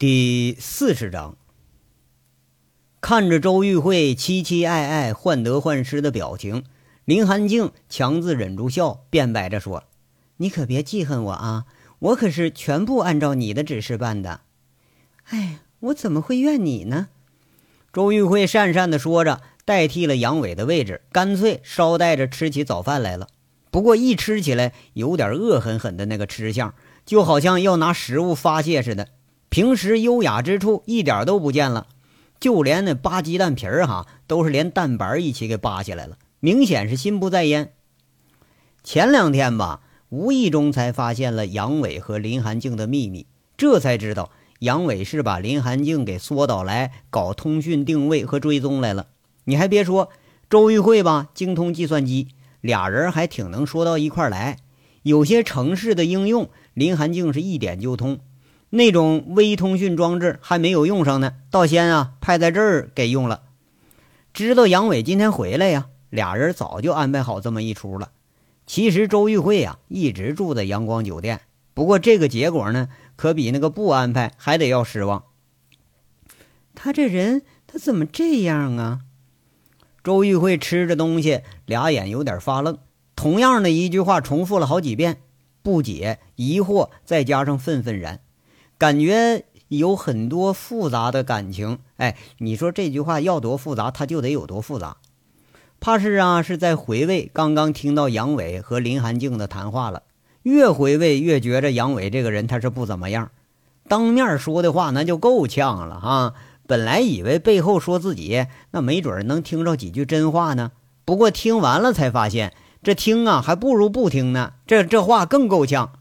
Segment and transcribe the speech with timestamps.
[0.00, 1.36] 第四十章，
[3.02, 6.64] 看着周玉慧凄凄爱爱、患得患失的表情，
[7.04, 9.84] 林寒静强自忍住笑，辩白着说
[10.38, 11.66] ：“你可别记恨我啊，
[11.98, 14.40] 我可是全部按照你的指示办的。”
[15.28, 17.08] 哎，我怎么会怨你呢？
[17.92, 23.28] 周玉慧讪讪的说着，代替了杨伟的位置，干脆捎带着吃起早饭来了。
[23.70, 26.74] 不过一吃起来，有点恶狠狠的那个吃相，
[27.04, 29.08] 就好像要拿食物发泄似的。
[29.50, 31.88] 平时优雅之处一点都不见了，
[32.38, 37.72] 就连那扒鸡蛋皮儿哈，都是连蛋白一起给扒下来了，明显是心不在焉。
[38.84, 44.30] 前两天吧，无意中才发现了杨伟和林寒静的秘密，这才知道
[44.60, 49.08] 杨伟是把林寒静给缩到来搞通讯定位和追踪来了。
[49.44, 50.10] 你还别说，
[50.48, 52.28] 周玉慧吧，精通计算机，
[52.60, 54.58] 俩人还挺能说到一块来。
[55.02, 58.20] 有些城市的应用，林寒静是一点就通。
[58.70, 63.42] 那种微通讯装置还没有用上呢，倒先啊派在这儿给用了。
[64.32, 68.12] 知道杨伟今天回来呀，俩人早就安排好这么一出了。
[68.66, 71.40] 其实周玉慧呀一直住在阳光酒店，
[71.74, 75.24] 不过这个结果呢，可比那个不安排还得要失望。
[76.76, 79.00] 他这人他怎么这样啊？
[80.04, 82.78] 周玉慧吃着东西，俩眼有点发愣，
[83.16, 85.20] 同样的一句话重复了好几遍，
[85.60, 88.20] 不解、疑惑，再加上愤愤然。
[88.80, 94.96] 感觉有很多复杂的感情，哎，你说这句话要多复杂，它就得有多复杂。
[95.80, 100.04] 怕是啊，是在回味刚刚听到杨伟和林寒静的谈话了。
[100.44, 103.30] 越回味越觉着杨伟这个人他是不怎么样，
[103.86, 106.32] 当面说的话那就够呛了哈。
[106.66, 110.72] 本来以为背后说自己，那没准能听着几句真话呢。
[111.04, 114.54] 不过听完了才发现，这听啊还不如不听呢。
[114.66, 115.92] 这这话更够呛。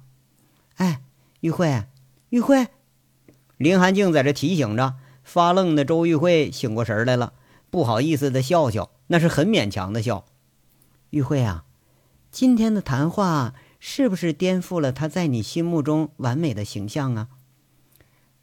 [0.76, 1.02] 哎，
[1.42, 1.84] 玉慧。
[2.30, 2.68] 玉慧，
[3.58, 7.34] 林寒静在这提醒着，发愣的周玉慧醒过神来了，
[7.72, 10.26] 不好意思的笑笑，那是很勉强的笑。
[11.10, 11.66] 玉慧啊，
[12.30, 17.30] 今天的谈话是不是颠覆了他在你心目中完美的形象啊？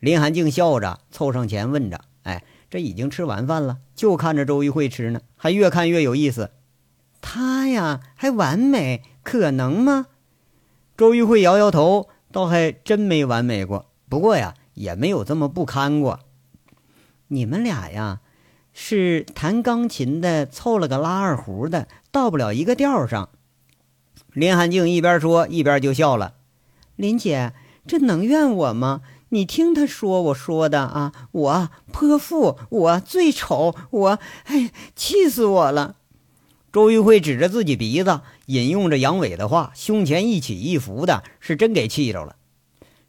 [0.01, 6.51] 林寒静笑着凑上前问着：“哎，这已经吃完饭了，就看着周玉慧吃呢，还越看越有意思。
[7.21, 10.07] 他呀，还完美，可能吗？”
[10.99, 12.09] 周玉慧摇摇头。
[12.37, 16.21] 倒还真没完美过，不过呀，也没有这么不堪过。
[17.29, 18.21] 你们俩呀，
[18.75, 23.31] 是弹钢琴的凑了个拉二胡的，到不了一个调上。
[24.35, 26.35] 林寒静一边说一边就笑了。
[26.97, 27.55] 林姐，
[27.87, 29.01] 这能怨我吗？
[29.31, 35.97] 你听他说我说的啊，我泼妇，我最丑，我哎，气死我了。
[36.77, 42.37] 周玉慧指着自己鼻子，引用着杨伟的话，胸前一起一伏的，是真给气着了。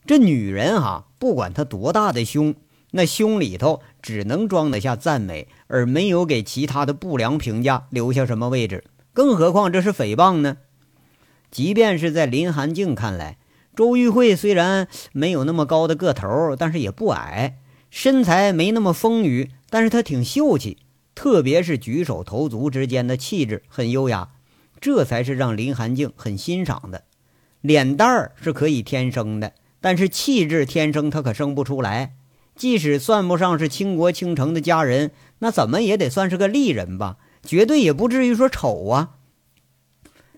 [0.06, 2.56] 这女人哈，不管她多大的胸，
[2.92, 8.86] 那胸里头只能装得下赞美，而没有给其他的不良评价留下什么位置。
[9.12, 10.60] 更何况这是诽谤呢？
[11.52, 13.38] 即便是在林寒静看来，
[13.76, 17.58] 周玉慧虽然没有那么高的个头，但是也不矮，
[17.90, 20.78] 身材没那么丰腴，但是她挺秀气。
[21.18, 24.30] 特别是举手投足之间的气质很优雅，
[24.80, 27.06] 这才是让林寒静很欣赏的。
[27.60, 32.14] 脸蛋儿是可以天生的，但是气质天生他可生不出来。
[32.56, 37.18] 即使算不上是倾国倾城的佳人，那怎么也得算是个丽人吧？
[37.42, 39.16] 绝对也不至于说丑啊。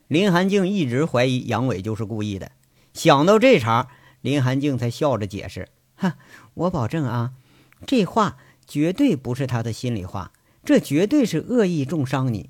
[0.07, 2.53] 林寒静一直怀疑杨伟就是故意的，
[2.93, 3.89] 想到这茬，
[4.21, 6.15] 林寒静才笑着解释：“哈，
[6.53, 7.33] 我保证啊，
[7.85, 10.31] 这话绝对不是他的心里话。”
[10.63, 12.49] 这绝对是恶意重伤你，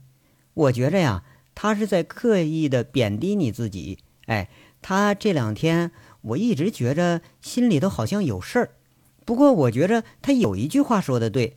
[0.53, 1.23] 我觉着呀，
[1.55, 3.99] 他是在刻意的贬低你自己。
[4.25, 4.49] 哎，
[4.81, 8.71] 他这两天我一直觉着心里头好像有事儿。
[9.25, 11.55] 不过我觉着他有一句话说的对，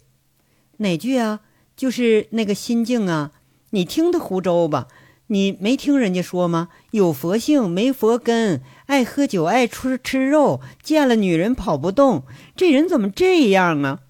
[0.78, 1.40] 哪句啊？
[1.74, 3.32] 就是那个心境啊。
[3.70, 4.88] 你听他胡诌吧，
[5.28, 6.68] 你没听人家说吗？
[6.90, 12.24] 有佛性没佛根，爱喝酒爱吃吃肉，见了女人跑不动。
[12.54, 14.00] 这人怎么这样啊？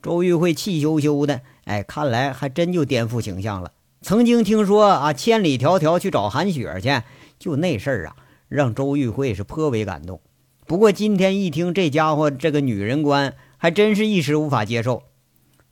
[0.00, 1.42] 周玉慧气羞羞的。
[1.64, 3.72] 哎，看来还真就颠覆形象了。
[4.02, 7.02] 曾经听说啊，千里迢迢去找韩雪去，
[7.38, 8.16] 就那事儿啊，
[8.48, 10.20] 让周玉慧是颇为感动。
[10.66, 15.04] 不过今天一听这家伙这个女人观，还真是一时无法接受。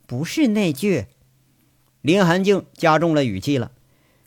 [0.07, 1.05] 不是那句，
[2.01, 3.71] 林寒静加重了语气了，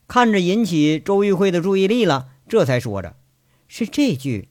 [0.09, 3.17] 看着引起周玉慧的注意力了，这才说着
[3.67, 4.49] ：“是这句。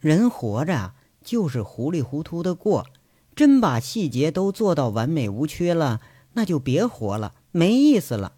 [0.00, 2.86] 人活着就是糊里糊涂的过。”
[3.34, 6.00] 真把细节都做到完美无缺了，
[6.34, 8.32] 那就别活了，没意思了。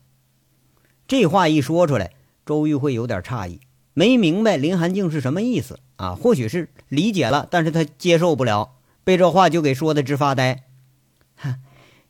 [1.07, 2.13] 这话一说出来，
[2.47, 3.61] 周玉慧有点诧异，
[3.93, 6.15] 没明白林寒静是什么意思啊？
[6.15, 8.77] 或许是理解了，但是他接受不了。
[9.03, 10.65] 被这话就给说的直发呆。
[11.37, 11.59] 哈，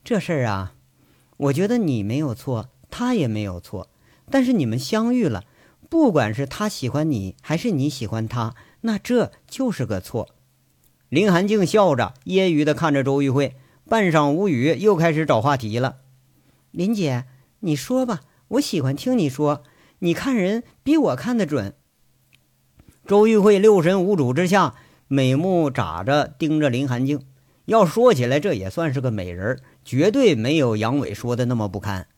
[0.04, 0.74] 这事儿啊，
[1.36, 3.88] 我觉得你没有错，他也没有错。
[4.30, 5.44] 但是你们相遇了，
[5.88, 10.33] 不管是他喜欢你，还是你喜欢他，那这就是个错。
[11.14, 13.54] 林寒静笑着，揶揄的看着周玉慧，
[13.88, 15.98] 半晌无语，又开始找话题了。
[16.72, 17.26] 林姐，
[17.60, 19.62] 你说吧，我喜欢听你说。
[20.00, 21.76] 你看人比我看得准。
[23.06, 24.74] 周玉慧六神无主之下，
[25.06, 27.20] 美目眨着盯着林寒静。
[27.66, 32.08] 要说起来，这也算是个美人，绝对没有杨伟说的那么不堪。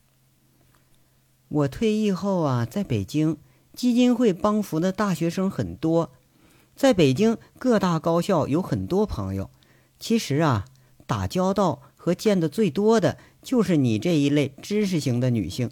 [1.48, 3.36] 我退役后啊，在北京
[3.74, 6.12] 基金会帮扶的大学生很多，
[6.76, 9.50] 在北京各大高校有很多朋友。
[9.98, 10.66] 其实啊，
[11.06, 15.70] 打交道和见的最多的就是你这一类知识型的女性，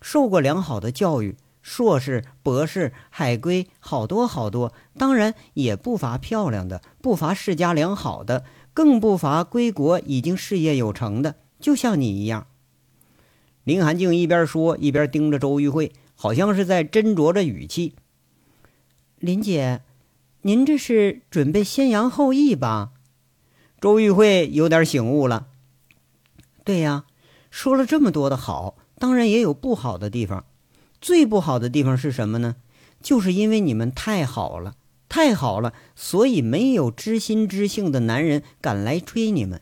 [0.00, 1.36] 受过良好的教育。
[1.60, 12.46] 硕士、博士、海归，好多好多，当然也不乏漂亮的，不乏世家良好的，更不乏归国已经事业有成的，就像你一样。
[13.64, 17.96] 林寒静一边说，一边盯着周玉慧，好像是在斟酌着语气。
[19.18, 19.82] 林姐，
[20.46, 22.92] 您这是准备先扬后抑吧？
[23.80, 25.48] 周玉慧有点醒悟了。
[26.62, 27.04] 对呀，
[27.50, 30.44] 说了这么多的好，当然也有不好的地方。
[31.00, 32.54] 最不好的地方是什么呢？
[33.02, 34.76] 就是因为你们太好了，
[35.08, 39.60] 太好了，所以没有知心知性的男人敢来追你们。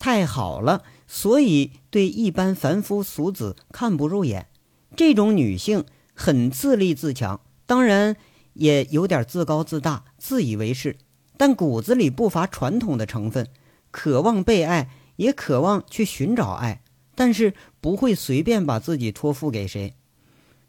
[0.00, 4.48] 太好了，所以对一般凡夫俗子看不入眼。
[4.96, 5.84] 这种女性
[6.14, 8.16] 很自立自强，当然
[8.56, 10.96] 也有点自高自大、自以为是，
[11.36, 13.46] 但骨子里不乏传统的成分，
[13.90, 16.82] 渴望被爱，也渴望去寻找爱，
[17.14, 19.94] 但是不会随便把自己托付给谁。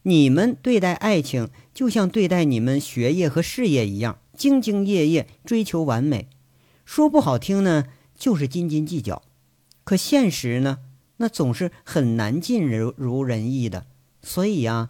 [0.04, 6.30] 你们对待爱情就像对待你们学业和事业一样，兢兢业业，追求完美。
[6.86, 7.86] 说不好听呢，
[8.16, 9.22] 就是斤斤计较。
[9.84, 10.80] 可现实呢，
[11.18, 13.86] 那总是很难尽如如人意的。
[14.22, 14.90] 所以呀，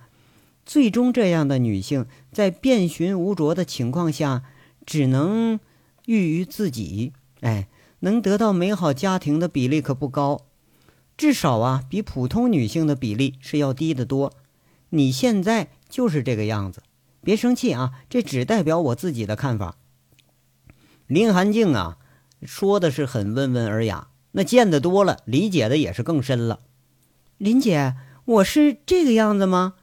[0.68, 4.44] 最终这样的女性在遍寻无着的情况下，
[4.86, 5.62] 只能
[6.06, 7.14] 郁于自己。
[7.40, 7.70] 哎，
[8.02, 10.42] 能得到美好家庭的比例可不高，
[11.16, 14.34] 至少啊，比普通女性的比例是要低得多。
[14.90, 16.84] 你现在就是这个样子，
[17.22, 17.94] 别生气啊！
[18.10, 19.78] 这只代表我自己的看法。
[21.08, 21.98] 林寒静啊，
[22.44, 26.60] 说的是很温文尔雅，那见得多了，理解的也是更深了。
[27.38, 29.76] 林姐，我是这个样子吗？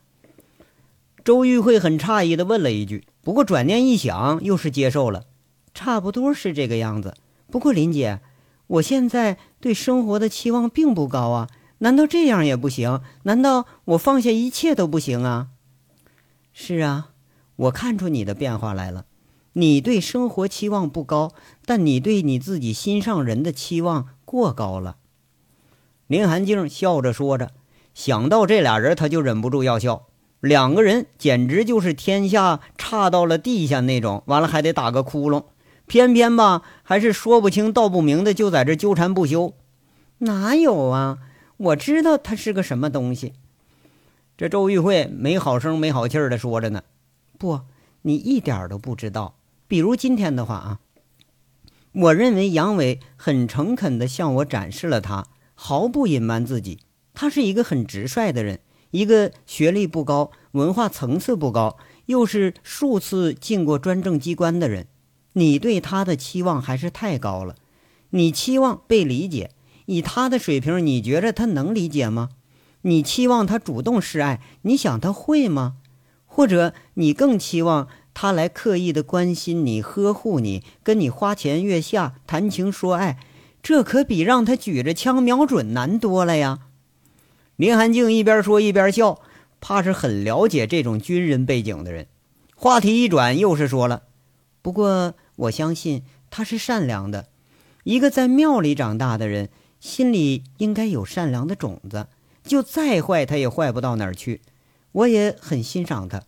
[1.25, 5.25] 周玉慧很诧异的问了一句，不过转念一想，又是接受了，
[5.73, 7.15] 差不多是这个样子。
[7.51, 8.21] 不过林姐，
[8.67, 11.49] 我现在对生活的期望并不高啊。
[11.79, 13.01] 难道这样也不行？
[13.23, 15.49] 难道我放下一切都不行啊？
[16.53, 17.13] 是啊，
[17.57, 19.07] 我看出你的变化来了。
[19.55, 21.33] 你对生活期望不高，
[21.65, 24.97] 但你对你自己心上人的期望过高了。
[26.07, 27.51] 林寒静笑着说着，
[27.95, 30.07] 想到这俩人，他就忍不住要笑。
[30.45, 35.45] 两个人简直就是天下差到了地下那种，完了还得打个窟窿，
[35.87, 39.55] 偏偏吧还是说不清道不明的，就在这纠缠不休。
[40.19, 41.19] 哪有啊？
[41.57, 43.33] 我知道他是个什么东西，
[44.37, 46.83] 这周玉慧没好声没好气的说着呢。
[47.39, 47.61] 不，
[48.03, 49.37] 你一点都不知道。
[49.67, 50.81] 比如今天的话啊，
[51.93, 56.81] 我认为杨伟很诚恳的向我展示了他，毫不隐瞒自己。
[57.15, 58.61] 他是一个很直率的人，
[58.95, 64.87] 一个学历不高、文化层次不高，又是数次进过专政机关的人。
[65.33, 67.57] 你对他的期望还是太高了，
[68.11, 69.51] 你期望被理解。
[69.87, 72.29] 以他的水平，你觉着他能理解吗？
[72.83, 75.75] 你期望他主动示爱，你想他会吗？
[76.25, 83.19] 或者你更期望他来刻意的关心你、呵护你，跟你花前月下、谈情说爱？
[83.61, 86.61] 这可比让他举着枪瞄准难多了呀！
[87.57, 89.21] 林寒静一边说一边笑，
[89.61, 92.07] 怕是很了解这种军人背景的人。
[92.55, 94.05] 话题一转，又是说了
[94.63, 97.29] ：“不过我相信他是善良的，
[97.85, 99.51] 一个在庙里长大的人。”
[99.85, 102.07] 心里应该有善良的种子，
[102.43, 104.41] 就再坏他也坏不到哪儿去。
[104.93, 106.23] 我也很欣赏他，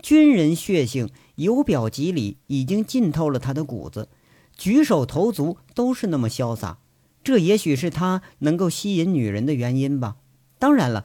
[0.00, 4.08] 军人血性由表及里已经浸透了他的骨子，
[4.56, 6.78] 举手投足都是那么潇洒。
[7.22, 10.16] 这也许是他能够吸引女人的原因吧。
[10.58, 11.04] 当然了，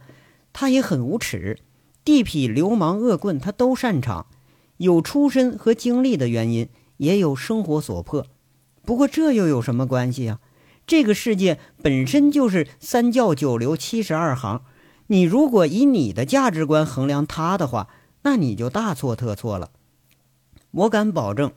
[0.53, 1.59] 他也很无耻，
[2.05, 4.27] 地痞流氓恶棍他都擅长，
[4.77, 8.25] 有出身和经历的原因，也有生活所迫。
[8.83, 10.39] 不过这又有什么关系啊？
[10.87, 14.63] 这个世界本身就是三教九流七十二行，
[15.07, 17.89] 你如果以你的价值观衡量他的话，
[18.23, 19.69] 那你就大错特错了。
[20.71, 21.51] 我敢保证，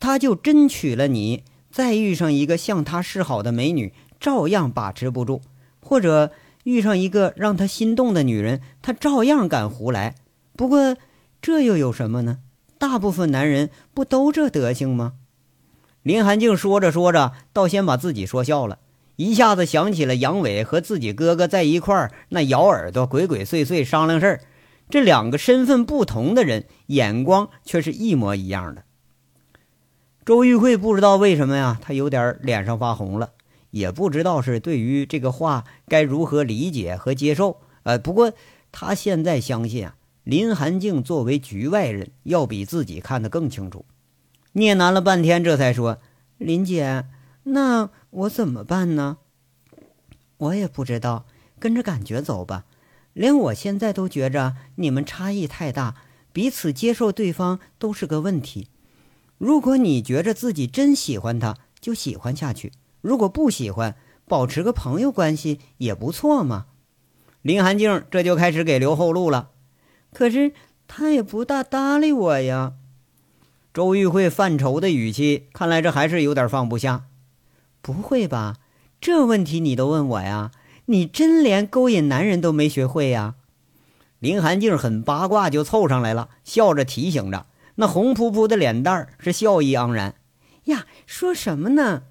[0.00, 5.42] 他就真娶了你，再遇上一个向他示好的美女，照样把持不住；
[5.80, 6.32] 或者
[6.64, 10.14] 遇上一个让他心动的女人，他照样敢胡来。
[10.56, 10.96] 不过
[11.40, 12.38] 这又有什么呢？
[12.78, 15.14] 大部分男人不都这德行吗？
[16.02, 18.78] 林寒静说着说着，倒先把自己说笑了，
[19.16, 24.40] 一下子想起了杨伟和自己哥哥在一块儿那咬耳朵、鬼鬼祟祟商量事儿。
[24.90, 28.82] 这两个身份不同的人，眼光却是一模一样的。
[30.24, 33.30] 周玉慧不知道为什么呀，她有点脸上发红了，
[33.72, 37.60] 也不知道是对于这个话该如何理解和接受。
[37.82, 38.32] 呃，不过
[38.70, 43.84] 他现在相信啊，林寒静作为局外人，要比自己看得更清楚。
[44.52, 45.98] 聂喃了半天，这才说
[46.38, 47.06] ：“林姐，
[47.42, 49.18] 那我怎么办呢？
[50.36, 51.26] 我也不知道，
[51.58, 52.64] 跟着感觉走吧。”
[53.14, 55.96] 连我现在都觉着你们差异太大，
[56.32, 58.68] 彼此接受对方都是个问题。
[59.36, 62.70] 如果你觉着自己真喜欢他，就喜欢下去；
[63.02, 63.94] 如果不喜欢，
[64.26, 66.66] 保持个朋友关系也不错嘛。
[67.42, 69.50] 林寒静这就开始给留后路了，
[70.14, 70.52] 可是
[70.88, 72.72] 他也不大搭理我呀。
[73.74, 77.04] 周玉慧犯愁的语气，看来这还是有点放不下。
[77.80, 78.58] 不会吧？
[79.00, 80.52] 这问题你都问我呀？
[80.86, 83.34] 你真连勾引男人都没学会呀？
[84.20, 90.14] 林寒静很八卦，就凑上来了，笑着提醒着，那红扑扑的脸蛋儿是笑意盎然。
[90.66, 92.04] 呀，说什么呢？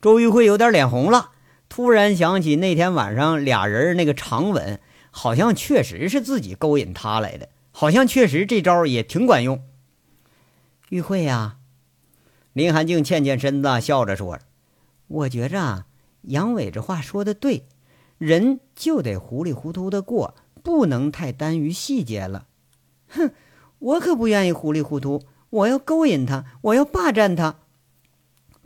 [0.00, 1.30] 周玉慧有点脸红了，
[1.68, 4.80] 突然想起那天晚上俩人那个长吻，
[5.10, 9.62] 好像确实是自己勾引他来的，好像确实这招也挺管用。
[10.88, 11.58] 玉慧呀，
[12.52, 14.38] 林寒静欠欠身子，笑着说
[15.06, 15.86] ：“我觉着啊，
[16.22, 17.66] 杨伟这话说的对。”
[18.18, 22.46] 人就得糊里糊涂的过，不能太耽于细节了。
[23.08, 23.30] 哼，
[23.78, 27.59] 我可不愿意糊里糊涂，我要勾引他，我要霸占他。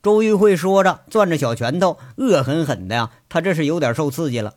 [0.04, 3.10] 周玉慧说着，攥着小拳头，恶狠狠的呀。
[3.30, 4.52] 他这是有点受刺激了。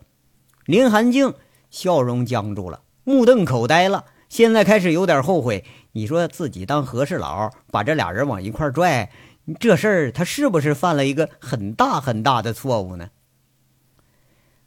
[0.65, 1.35] 林寒静
[1.71, 4.03] 笑容僵住了，目瞪口呆了。
[4.27, 5.63] 现在开始有点后悔。
[5.93, 9.09] 你说自己当和事佬，把这俩人往一块拽，
[9.57, 13.11] 这事儿他是不是犯了一个很大很大的错误呢？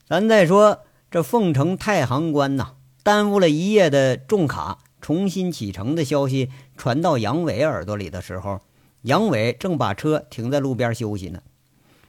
[0.08, 8.60] 咱再说这凤城太行关呐，耽误了一夜的重卡重新启程的消息传到杨伟耳朵里的时候，
[9.02, 11.40] 杨伟正把车停在路边休息呢，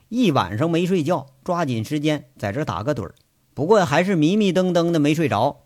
[0.10, 3.16] 一晚上没睡觉，抓紧时间在这打个盹儿。
[3.54, 5.62] 不过还是迷迷瞪瞪的没睡着。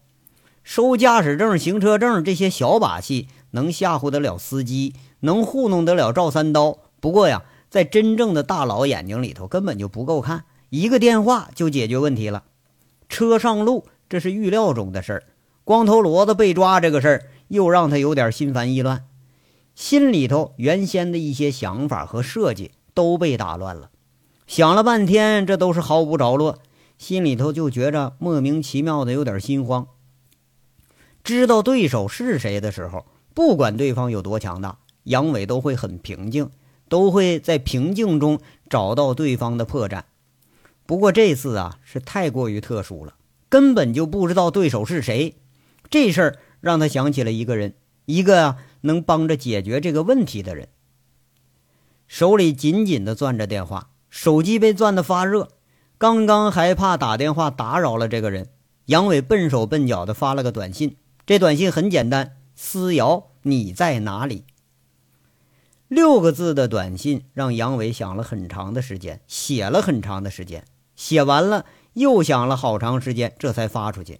[0.63, 6.79] 收驾驶证、行车证这些小把戏，能吓唬得了司机，能糊弄得了赵三刀。
[6.99, 10.45] 不过呀，在真正的大佬眼睛里头，根本就不够看。
[10.69, 12.43] 一个电话就解决问题了，
[13.07, 15.23] 车上路这是预料中的事儿。
[15.63, 19.03] 光头骡子被抓这个事儿又让他有点心烦意乱，
[19.75, 23.91] 心里头原先的一些想法和设计都被打乱了。
[24.47, 26.59] 想了半天，这都是毫无着落，
[26.97, 29.87] 心里头就觉着莫名其妙的有点心慌。
[31.23, 36.51] 知道对手是谁的时候，不管对方有多强大，杨伟都会很平静，
[36.87, 38.39] 都会在平静中
[38.69, 40.03] 找到对方的破绽。
[40.85, 43.15] 不过这次啊是太过于特殊了，
[43.49, 45.35] 根本就不知道对手是谁。
[45.89, 47.73] 这事儿让他想起了一个人，
[48.05, 50.69] 一个能帮着解决这个问题的人。
[52.07, 55.49] 手里紧紧地攥着电话，手机被攥得发热。
[55.97, 58.49] 刚刚还怕打电话打扰了这个人，
[58.85, 60.97] 杨伟笨手笨脚地发了个短信。
[61.25, 64.43] 这短信很简单：“思瑶，你在哪里？”
[65.87, 70.65] 六个字的短信让杨伟想了很长的时间，写了很长的时间。
[70.95, 74.19] 写完了，又想了好长时间，这才发出去。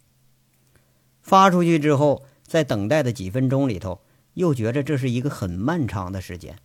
[1.22, 4.02] 发出去之后，在等待的几分钟里头，
[4.36, 6.58] 又觉着这是一个很漫长的时间。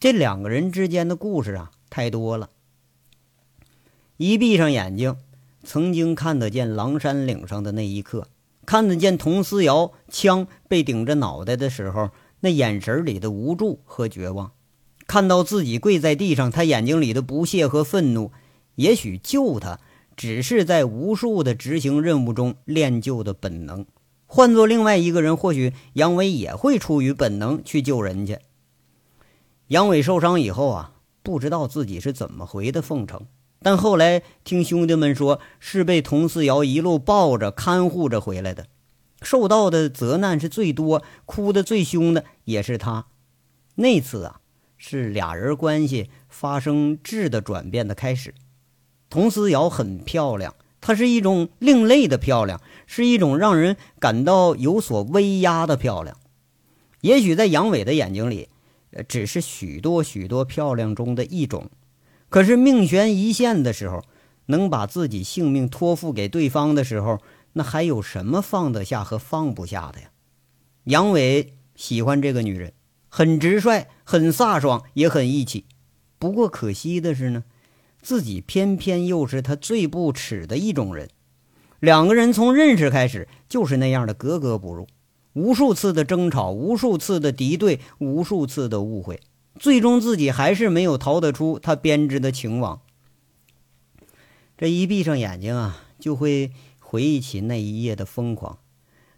[0.00, 2.50] 这两个人之间的故事啊，太多了。
[4.16, 5.16] 一闭上眼睛，
[5.62, 8.26] 曾经看得见狼山岭上的那一刻，
[8.66, 12.10] 看得见佟思瑶枪被顶着脑袋的时候，
[12.40, 14.52] 那眼神里的无助和绝望；
[15.06, 18.32] 看到自己跪在地上，他眼睛里的不屑和愤怒。
[18.76, 19.80] 也许救他
[20.16, 23.84] 只是在无数的执行任务中练就的本能，
[24.30, 28.38] 换做另外一个人，或许杨伟也会出于本能去救人去。
[29.68, 30.92] 杨伟受伤以后啊，
[31.22, 33.26] 不知道自己是怎么回的凤城，
[33.60, 38.66] 但后来听兄弟们说，是被佟思瑶一路抱着看护着回来的，
[39.22, 43.06] 受到的责难是最多，哭的最凶的也是他。
[43.76, 44.40] 那次啊，
[44.76, 48.34] 是俩人关系发生质的转变的开始。
[49.08, 50.54] 佟思瑶很漂亮，
[50.88, 56.16] 她是一种另类的漂亮，是一种让人感到有所威压的漂亮。
[57.02, 58.48] 也许在杨伟的眼睛里，
[59.06, 61.68] 只是许多许多漂亮中的一种，
[62.30, 64.02] 可是命悬一线的时候，
[64.46, 67.18] 能把自己性命托付给对方的时候，
[67.52, 70.08] 那还有什么放得下和放不下的呀？
[70.84, 72.72] 杨伟喜欢这个女人，
[73.10, 75.66] 很直率，很飒爽，也很义气。
[76.18, 77.44] 不过可惜的是呢，
[78.08, 81.10] 自己偏偏又是他最不耻的一种人。
[81.78, 84.86] 两个人从认识开始就是那样的格格不入，
[85.34, 89.20] 无数次的争吵，无数次的敌对，无数次的误会，
[89.60, 92.80] 最终自己还是没有逃得出他编织的情网。
[94.56, 98.60] 这一闭上眼睛啊，就会回忆起那一夜的疯狂。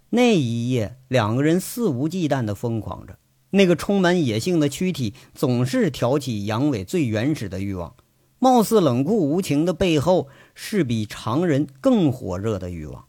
[0.08, 3.20] 那一夜，两个人肆无忌惮的疯狂着，
[3.50, 7.94] 那个充满野性的躯体总是挑起杨伟最原始的欲望。
[8.40, 13.04] 貌似冷酷无情的背后，是比常人更火热的欲望。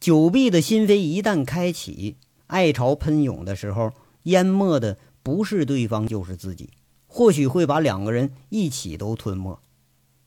[0.00, 2.16] 久闭的心扉一旦开启，
[2.46, 3.92] 爱潮喷涌的时候，
[4.22, 6.70] 淹没的不是对方，就是自己。
[7.06, 9.60] 或许会把两个人一起都吞没。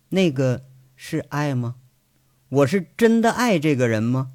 [0.10, 0.62] 那个
[0.96, 1.75] 是爱吗？
[2.50, 4.34] 我是真的爱这个人吗？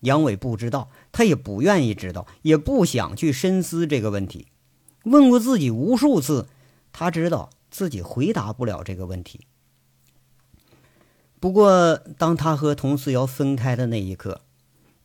[0.00, 4.48] 杨伟不知道，他也不愿意知道，也不想去深思这个问题。
[5.04, 6.46] 问过自己无数次，
[6.92, 7.48] 他知道。
[7.76, 9.40] 自己回答不了这个问题。
[11.38, 14.40] 不过，当他和佟思瑶分开的那一刻，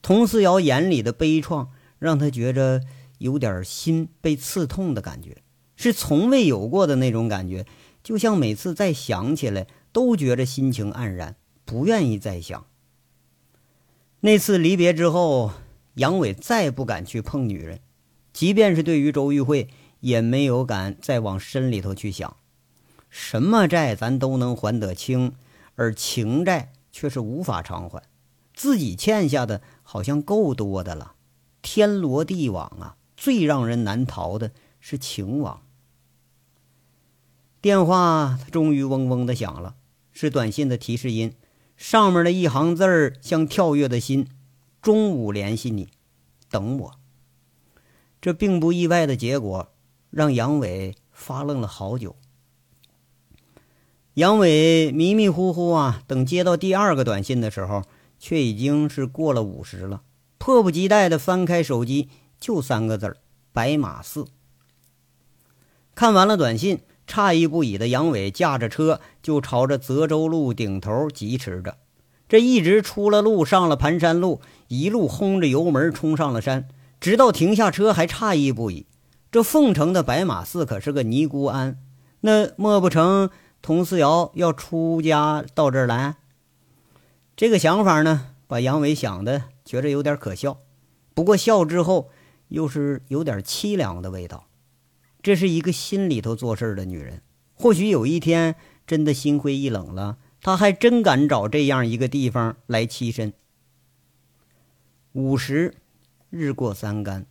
[0.01, 1.67] 佟思瑶眼里的悲怆
[1.99, 2.81] 让他觉着
[3.17, 5.43] 有点心被刺痛的感觉，
[5.75, 7.65] 是从未有过的那种感觉，
[8.01, 11.35] 就像每次再想起来都觉着心情黯然，
[11.65, 12.65] 不愿意再想。
[14.21, 15.51] 那次离别之后，
[15.95, 17.81] 杨伟再不敢去碰女人，
[18.31, 19.67] 即便是对于周玉慧，
[19.99, 22.37] 也没有敢再往深里头去想。
[23.11, 25.35] 什么债咱都能还得清，
[25.75, 28.01] 而情债却是无法偿还。
[28.55, 31.15] 自己欠下的好像够多的了，
[31.61, 32.97] 天罗地网啊！
[33.17, 35.61] 最让人难逃的是情网。
[37.61, 39.75] 电话终于嗡嗡的响了，
[40.11, 41.35] 是短信的提示音，
[41.77, 44.27] 上面的一行字儿像跳跃的心
[44.81, 45.89] ：“中午联系你，
[46.49, 46.99] 等我。”
[48.21, 49.71] 这并不意外的结果，
[50.09, 52.15] 让杨伟发愣了好久。
[54.15, 57.83] 杨伟迷迷糊糊啊，等接到第二个短信的时候，
[58.19, 60.01] 却已经是过了午时了。
[60.37, 63.17] 迫不及待地翻开手机，就三个字儿：
[63.53, 64.25] 白马寺。
[65.95, 71.77] 看完了短信，诧异不已的杨伟驾着车就朝着泽州路顶头疾驰着。
[72.27, 76.67] 这一直出了路，上了盘山路，一路轰着油门冲上了山，
[76.99, 78.87] 直到停下车，还诧异不已：
[79.31, 81.77] 这凤城的白马寺可是个尼姑庵，
[82.19, 83.29] 那莫不成？
[83.61, 86.15] 佟思瑶要出家到这儿来，
[87.35, 90.57] 这个想法呢，把杨伟想的觉着有点可笑。
[91.13, 92.09] 不过笑之后，
[92.47, 94.47] 又是有点凄凉的味道。
[95.21, 97.21] 这是一个心里头做事的女人，
[97.53, 98.55] 或许有一天
[98.87, 103.31] 真的心灰意冷了，她还真敢找这样一个地方来栖身。
[105.11, 105.75] 午时，
[106.31, 107.27] 日过三竿，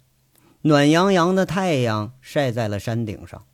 [0.63, 3.45] 暖洋洋的太阳晒在了山顶上。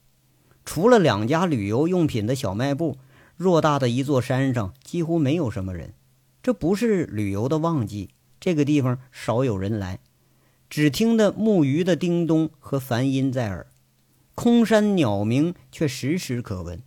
[0.66, 2.98] 除了两家旅游用品的小卖部，
[3.38, 5.94] 偌大的一座山上几乎没有什么人。
[6.42, 10.00] 这不是旅游的旺季，这个地方少有人来。
[10.68, 13.68] 只听得木鱼的叮咚和梵音在耳，
[14.34, 16.82] 空山鸟鸣却时时可闻。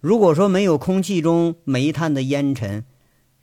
[0.00, 2.84] 如果说没有空气中煤炭的烟尘，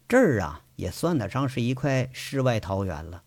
[0.08, 3.22] 这儿啊也算得上是一块世外桃源了。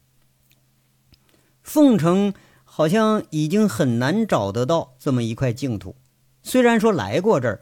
[1.63, 5.95] 凤城好像已经很难找得到这么一块净土。
[6.43, 7.61] 虽然说来过这儿，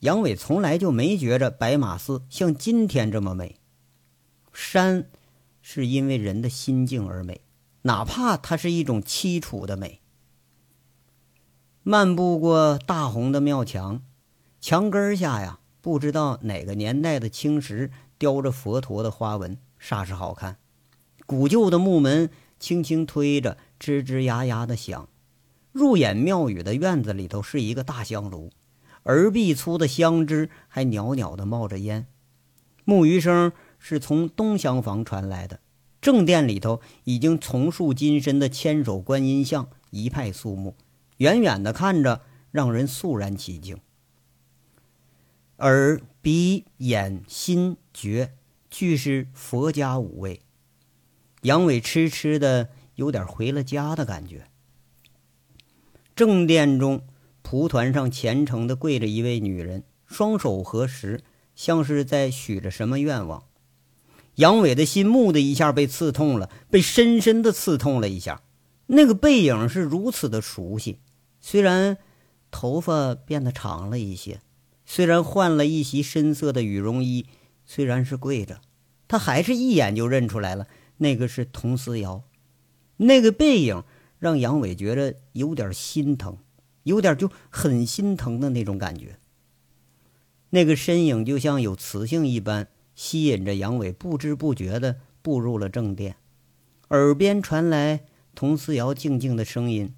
[0.00, 3.56] 杨伟从来就没觉着白马寺像今天这么美。
[4.52, 5.08] 山
[5.60, 7.40] 是因为人的心境而美，
[7.82, 10.00] 哪怕它是一种凄楚的美。
[11.82, 14.02] 漫步过大红的庙墙，
[14.60, 20.58] 墙根下呀，不知道哪个年代的青石雕着佛陀的花纹，煞是好看。
[21.26, 22.30] 古旧的木门
[22.60, 25.08] 轻轻推着，吱吱呀呀的响。
[25.72, 28.50] 入眼庙宇的院子里头是一个大香炉，
[29.04, 32.06] 耳臂粗的香枝还袅袅的冒着烟。
[32.84, 35.60] 木鱼声是从东厢房传来的。
[36.00, 40.74] 正殿里头已经重塑金身的千手观音像一派肃穆，
[41.18, 43.78] 远远的看着让人肃然起敬。
[45.58, 48.32] 耳、鼻、眼、心、觉，
[48.68, 50.40] 俱是佛家五味。
[51.42, 54.48] 杨伟痴痴的有点回了家的感觉。
[56.14, 57.02] 正殿中，
[57.42, 61.22] 蒲团上虔诚地跪着一位女人，双手合十，
[61.54, 63.44] 像是在许着什么愿望。
[64.36, 68.42] 杨伟的心木的一下被刺痛了，被深深地刺痛了一下。
[68.86, 70.98] 那个背影是如此的熟悉，
[71.40, 71.96] 虽然
[72.50, 74.40] 头发变得长了一些，
[74.84, 77.26] 虽然换了一袭深色的羽绒衣，
[77.64, 78.60] 虽然是跪着，
[79.08, 80.66] 他还是一眼就认出来了，
[80.98, 82.22] 那个是佟思瑶。
[82.98, 83.82] 那个背影
[84.22, 86.38] 让杨伟觉得有点心疼，
[86.84, 89.18] 有点就很心疼的那种感觉。
[90.50, 96.14] 那个身影就像有磁性一般，吸引着杨伟，不知不觉地步入了正殿。
[96.90, 99.92] 耳边传来佟思瑶静静的声音：“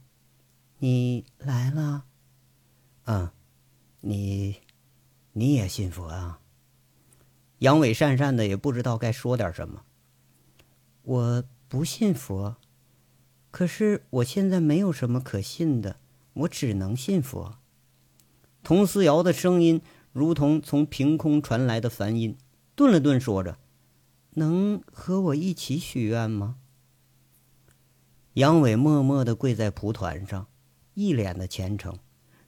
[0.80, 2.06] 你来了。
[3.04, 3.30] ”“嗯，
[4.00, 4.56] 你，
[5.32, 6.40] 你也信佛啊？”
[7.60, 9.84] 杨伟讪讪的，也不知道该说点什么。
[11.04, 12.56] “我不信佛，
[13.54, 16.00] 可是我现在没有什么可信的，
[16.32, 17.58] 我只能信佛。”
[18.64, 19.80] 佟思瑶的声音。
[20.12, 22.36] 如同从凭空传来的梵音，
[22.74, 23.58] 顿了顿，说着
[24.34, 26.56] ：“能和我一起许愿吗？”
[28.34, 30.46] 杨伟默默地跪在蒲团上，
[30.94, 31.98] 一脸的虔诚，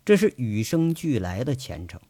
[0.04, 2.00] 这是与生俱来的虔诚。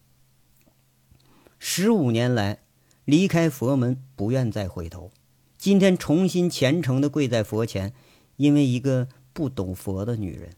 [1.59, 2.61] 十五年来，
[3.07, 5.11] 离开佛门，不愿再回头。
[5.57, 7.95] 今天重新虔诚地跪在佛前，
[8.37, 10.51] 因为一个不懂佛的女人。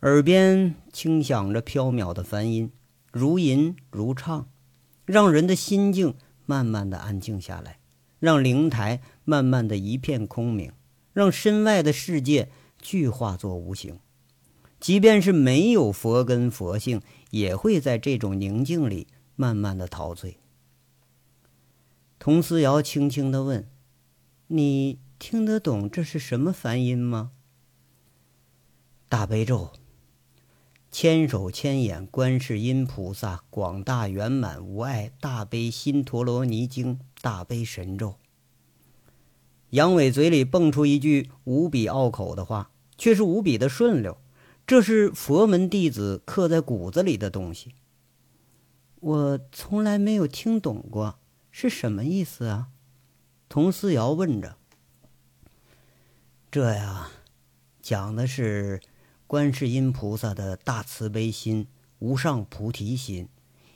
[0.00, 2.72] 耳边轻响着飘渺的梵音。
[3.12, 4.48] 如吟如唱，
[5.04, 6.14] 让人的心境
[6.46, 7.80] 慢慢的安静下来，
[8.20, 10.72] 让灵台慢慢的一片空明，
[11.12, 13.98] 让身外的世界具化作无形。
[14.78, 20.38] 即便是没有佛根佛性，也会在这种宁静里慢慢的陶醉。
[22.20, 23.68] 童思瑶轻轻的问
[24.46, 27.32] ：“你听得懂这是什么梵音吗？”
[29.10, 29.70] 大悲咒。
[30.90, 38.16] 千手千眼观世音菩萨广大圆满无碍大悲心陀罗尼经大悲神咒。
[39.68, 44.16] 杨伟嘴里蹦出一句无比拗口的话，却是无比的顺溜。
[44.66, 47.74] 这是佛门弟子刻在骨子里的东西。
[49.00, 51.18] 我从来没有听懂过，
[51.50, 52.68] 是什么意思啊？
[53.50, 54.56] 童思瑶问着。
[56.50, 57.12] 这呀，
[57.80, 58.80] 讲的是。
[59.28, 61.68] 观世音菩萨的大慈悲心、
[62.00, 63.28] 无上菩提心，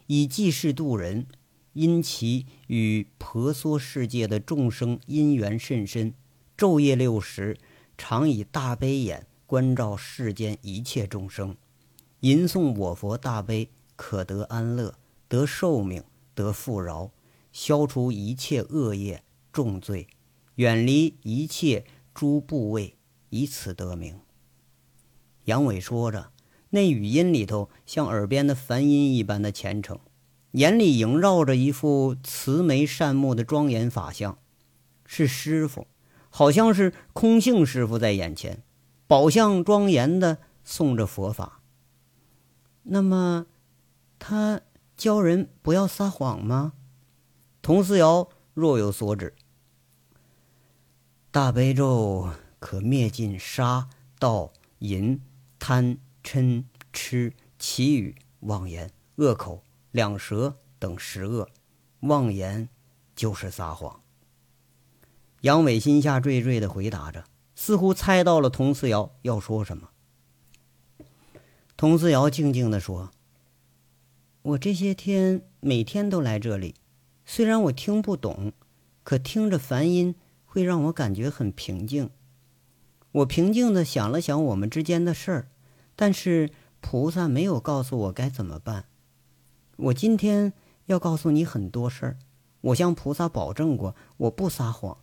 [0.09, 1.29] 以济世度人。
[1.75, 6.13] 因其与婆娑世界的众生因缘甚深，
[6.57, 7.57] 昼夜六时，
[7.97, 11.57] 常以大悲眼关照世间一切众生，
[12.19, 14.97] 吟诵我佛大悲，可得安乐，
[15.29, 16.03] 得寿命，
[16.35, 17.13] 得富饶，
[17.53, 20.09] 消除一切恶业重罪，
[20.57, 21.85] 远离一切
[22.15, 22.97] 诸部位，
[23.29, 24.21] 以此得名。
[25.47, 26.31] 杨伟说着，
[26.71, 29.99] 那语音里头像耳边的梵音一般的虔诚，
[30.53, 34.39] 眼里萦绕着一副慈眉善目的庄严法相，
[35.05, 35.89] 是师傅，
[36.31, 38.63] 好像是空性师傅在眼前，
[39.07, 41.61] 宝相庄严的诵着佛法。
[42.85, 43.47] 那么，
[44.19, 44.61] 他
[44.97, 46.75] 教人不要撒谎吗？
[47.61, 49.35] 童思瑶若有所指。
[51.35, 53.89] 大悲咒可灭尽杀
[54.21, 55.21] 盗淫。
[55.59, 61.49] 贪嗔痴绮语妄言恶口两舌等十恶，
[62.03, 62.69] 妄言
[63.17, 64.01] 就是撒谎。
[65.41, 67.25] 杨伟心下惴惴的回答着，
[67.57, 69.91] 似乎猜到了佟思瑶要说什么。
[71.77, 73.11] 佟思瑶静静的说
[74.43, 76.77] ：“我这些天每天都来这里，
[77.27, 78.53] 虽然我听不懂，
[79.03, 80.15] 可听着梵音
[80.55, 82.11] 会让我感觉很平静。
[83.11, 85.49] 我平静的想了想我们之间的事儿。”
[85.97, 88.85] 但是菩萨没有告诉我该怎么办。
[89.77, 90.53] 我今天
[90.87, 92.19] 要告诉你很多事儿，
[92.61, 94.99] 我向菩萨保证过，我不撒谎。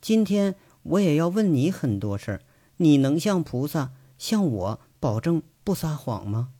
[0.00, 2.40] 今天我也要问你很多事儿，
[2.78, 6.50] 你能向菩萨、向我保证不撒谎吗？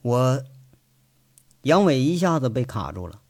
[0.00, 0.44] 我，
[1.62, 3.22] 杨伟一下子被卡住了，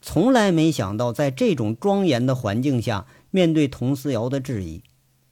[0.00, 4.84] 从来没想到在这种庄严的环境下面对佟思瑶的质疑，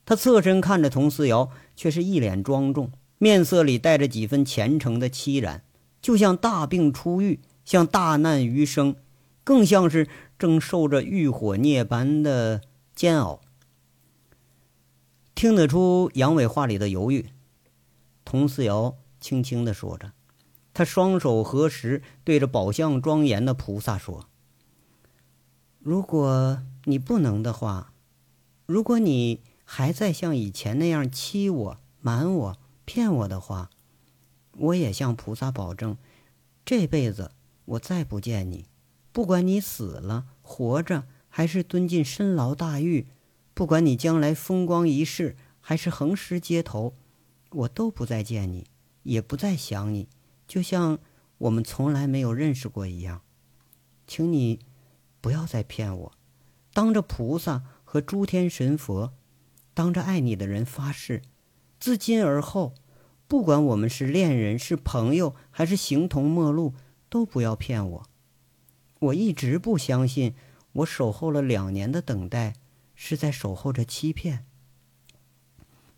[0.05, 2.91] 他侧身看着佟思瑶，却是一脸庄重。
[3.19, 5.62] 面色里带着几分虔诚的凄然，
[6.01, 8.97] 就像大病初愈，像大难余生，
[9.45, 12.62] 更像是正受着欲火涅槃的
[12.97, 13.41] 煎熬。
[15.37, 17.27] 听得出杨伟话里的犹豫，
[18.25, 20.11] 佟思瑶轻轻的说着，
[20.75, 24.29] 他双手合十，对着宝相庄严的菩萨说
[25.79, 27.92] ：“如果你不能的话，
[28.73, 33.71] 如果你还在像以前那样欺我、瞒我。”骗我的话，
[34.57, 35.97] 我也向菩萨保证，
[36.65, 37.31] 这辈子
[37.65, 38.67] 我再不见你。
[39.13, 43.07] 不管你死了、活着，还是蹲进深牢大狱；
[43.55, 46.95] 不管你将来风光一世，还是横尸街头，
[47.51, 48.67] 我都不再见你，
[49.05, 50.09] 也不再想你。
[50.49, 50.99] 就像
[51.39, 53.23] 我们从来没有认识过一样。
[54.09, 54.59] 请你
[55.21, 56.13] 不要再骗我，
[56.75, 59.13] 当着菩萨和诸天神佛，
[59.75, 61.21] 当着爱你的人发誓，
[61.79, 62.73] 自今而后，
[63.29, 66.73] 不管我们是恋人、是朋友，还是形同陌路，
[67.11, 68.09] 都不要骗我。
[68.99, 70.35] 我一直不相信，
[70.73, 72.55] 我守候了两年的等待，
[72.95, 74.47] 是在守候着欺骗。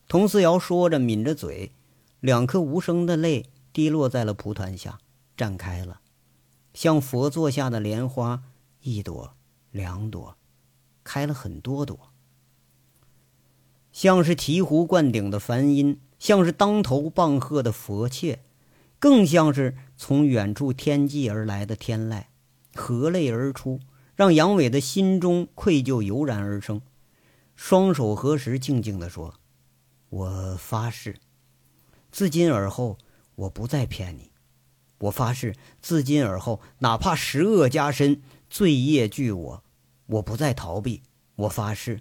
[0.08, 1.70] 童思瑶说着，抿着嘴，
[2.18, 4.98] 两颗无声的泪滴落在了蒲团下，
[5.36, 6.00] 绽开了，
[6.72, 8.42] 像佛座下的莲花，
[8.80, 9.36] 一朵、
[9.70, 10.36] 两朵，
[11.04, 12.10] 开了很多朵，
[13.92, 18.40] 像是醍醐灌顶的梵音，像是当头棒喝的佛切，
[18.98, 22.24] 更像是从远处天际而来的天籁，
[22.74, 23.78] 合泪而出，
[24.16, 26.80] 让杨伟的心中愧疚油然而生，
[27.54, 29.34] 双手合十，静静地说。
[30.08, 31.16] 我发誓，
[32.12, 32.96] 自今而后，
[33.34, 34.30] 我不再骗你。
[34.98, 39.63] 我发誓，自今而后，哪怕十恶加身，罪业俱我，
[40.06, 41.02] 我不再逃避。
[41.36, 42.00] 我发誓，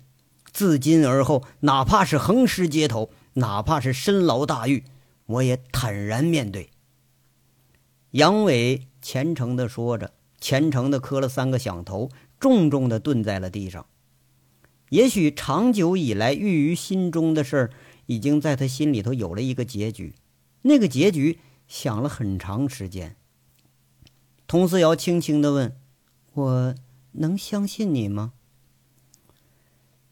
[0.51, 4.83] 自今而后，哪怕是横尸街头，哪怕是深牢大狱，
[5.25, 6.69] 我也坦然面对。
[8.11, 13.85] 杨伟虔诚地说着，虔诚地磕了三个响头，重重地蹲在了地上。
[14.89, 17.69] 也许长久以来郁于心中的事儿。
[18.07, 20.13] 已经在他心里头有了一个结局，
[20.63, 21.39] 那个结局
[21.69, 23.15] 想了很长时间。
[24.45, 25.77] 佟思瑶轻轻的问
[26.35, 26.75] ：“我
[27.13, 28.33] 能相信你吗？”“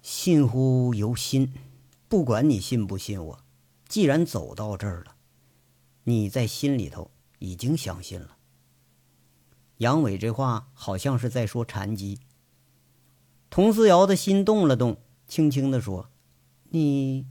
[0.02, 1.54] 信乎由心，
[2.08, 3.44] 不管你信不信我，
[3.88, 5.16] 既然走到这儿了，
[6.06, 8.38] 你在心里头已经相信了。”
[9.78, 12.20] 杨伟这话好像是在说禅机。
[13.50, 16.10] 佟思瑶的心动了动，轻轻的说
[16.72, 17.28] ：“你。”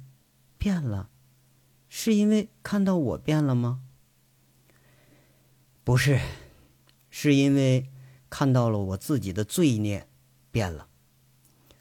[0.59, 1.09] 变了，
[1.88, 3.83] 是因为看到我变了吗？
[5.83, 6.20] 不是，
[7.09, 7.88] 是因为
[8.31, 10.07] 看到了我自己的罪孽
[10.51, 10.87] 变了。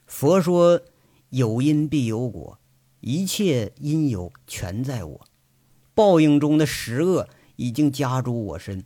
[0.06, 0.82] 佛说
[1.30, 2.60] 有因必有果，
[3.00, 5.28] 一切因由全在我。
[5.94, 8.84] 报应中的十恶已经加诸我身，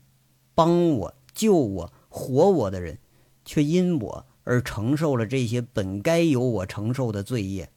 [0.54, 3.00] 帮我、救我、活我的人，
[3.46, 7.70] 却因我而承受了这些本该由我承受的罪业。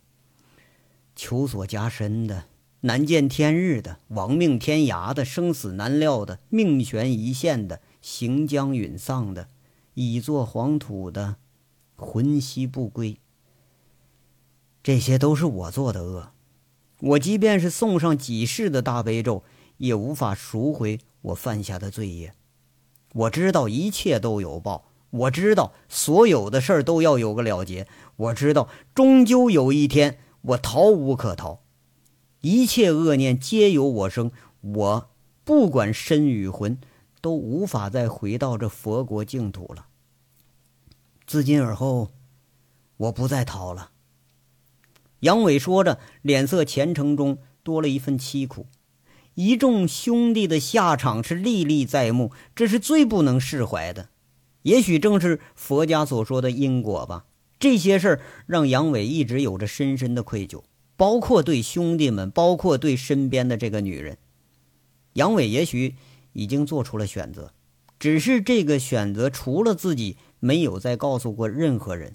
[1.14, 2.46] 求索加深的，
[2.81, 9.49] 难见天日的，亡命天涯的，生死难料的，命悬一线的，行将陨丧的，
[9.98, 11.37] 已作黄土的，
[11.96, 13.18] 魂兮不归。
[14.82, 16.32] 这些都是我做的恶，
[17.00, 19.42] 我即便是送上几世的大悲咒，
[19.78, 22.35] 也无法赎回我犯下的罪业。
[23.14, 30.18] 我知道一切都有报，我知道所有的事都要有个了结，我知道终究有一天。
[30.42, 31.61] 我逃无可逃，
[32.42, 34.30] 一切恶念皆由我生。
[34.61, 35.11] 我
[35.42, 36.78] 不管身与魂，
[37.20, 39.86] 都无法再回到这佛国净土了。
[41.26, 42.12] 自今而后，
[42.96, 43.90] 我不再逃了。
[45.20, 48.66] 杨伟说着，脸色虔诚中多了一份凄苦。
[49.34, 54.10] 一众兄弟的下场是历历在目，这是最不能释怀的。
[54.62, 57.26] 也许正是佛家所说的因果吧。
[57.58, 60.62] 这些事儿让杨伟一直有着深深的愧疚，
[60.96, 64.18] 包括对兄弟们，包括对身边的这个女人。
[65.14, 65.96] 杨伟也许
[66.34, 67.52] 已经做出了选择，
[67.98, 72.14] 只是这个选择除了自己，没有再告诉过任何人。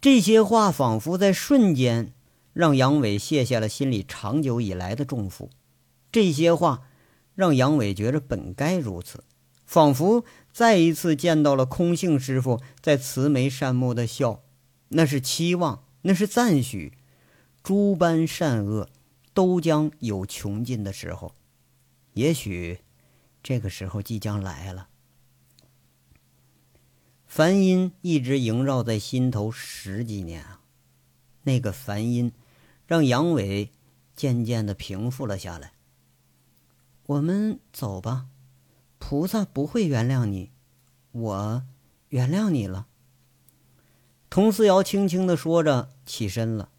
[0.00, 2.12] 这些话仿佛在瞬间
[2.52, 5.50] 让杨伟卸下了心里长久以来的重负。
[6.12, 6.82] 这些话
[7.34, 9.24] 让杨伟觉着本该如此，
[9.64, 10.24] 仿佛。
[10.52, 14.42] 再一次见到了空性师傅在慈眉善目的笑，
[14.88, 16.94] 那是期望，那是赞许。
[17.62, 18.88] 诸般善恶
[19.34, 21.34] 都将有穷尽的时候，
[22.14, 22.78] 也许
[23.42, 24.88] 这个时候即将来了。
[27.36, 30.62] 梵音一直萦绕在心头十几年啊，
[31.42, 32.32] 那个梵音
[32.86, 33.72] 让杨伟
[34.14, 35.72] 渐渐的平复了下来。
[37.04, 38.28] 我们走吧。
[38.96, 40.50] 菩萨不会原谅你，
[41.12, 41.62] 我
[42.08, 42.86] 原谅你了。
[44.30, 46.70] 佟思瑶轻轻的说着，起身了，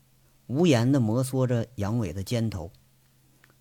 [0.48, 2.72] 无言的摩挲着杨伟的肩头，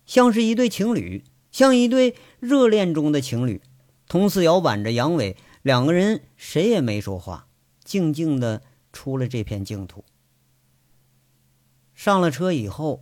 [0.07, 3.61] 像是一对情侣，像一对热恋中的情侣。
[4.07, 7.49] 佟思瑶挽着杨伟，两个人谁也没说话，
[7.83, 8.61] 静静的
[8.93, 10.05] 出了这片净土。
[11.93, 13.01] 上了车以后，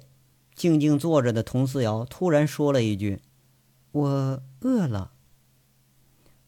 [0.56, 3.22] 静静坐着的佟思瑶突然说了一句
[3.94, 5.12] ：“我饿了。”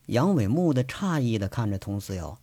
[0.07, 2.39] 杨伟木的诧异的看着佟思瑶，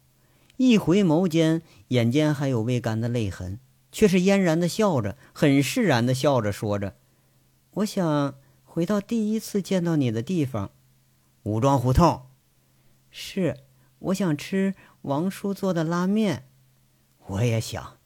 [0.56, 3.58] 一回眸间，眼间还有未干的泪痕，
[3.90, 6.94] 却是嫣然的笑着，很释然的笑着，说着
[7.82, 10.70] ：“我想回到第一次见到你的地方，
[11.42, 12.26] 武庄胡同。
[13.16, 13.58] 是，
[14.04, 16.46] 我想吃王叔做的拉面。
[17.26, 17.96] 我也想。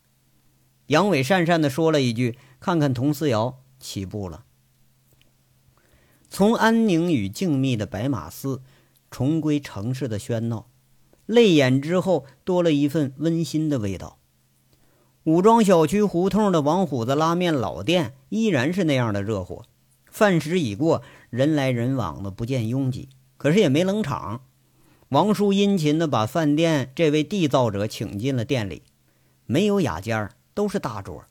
[0.86, 4.44] 杨伟讪讪的说了一句：“看看佟思瑶。”起步了。
[6.28, 8.62] 从安宁与静谧的白马寺，
[9.10, 10.68] 重归城市的喧闹，
[11.26, 14.18] 泪眼之后多了一份温馨的味道。
[15.24, 19.64] 武庄小区胡同的王虎子拉面老店依然是那样的热火，
[20.10, 24.42] 饭时已过，人来人往的，不见拥挤，可是也没冷场。
[25.10, 28.82] 王叔殷勤的把饭店这位缔造者请进了店里，
[29.46, 31.24] 没有雅间儿，都是大桌。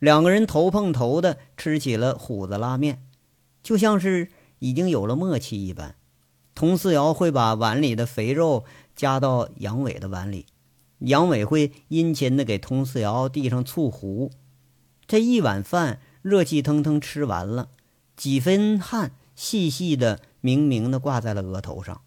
[0.00, 3.00] 两个人头碰头的吃起了虎子拉面，
[3.62, 5.94] 就像是已经有了默契一般。
[6.52, 8.64] 佟四瑶会把碗里的肥肉
[8.96, 10.46] 夹到杨伟的碗里，
[10.98, 14.32] 杨伟会殷勤的给佟四瑶递上醋壶。
[15.06, 17.68] 这一碗饭热气腾腾吃完了，
[18.16, 22.00] 几分汗细细的、明明的挂在了额头上。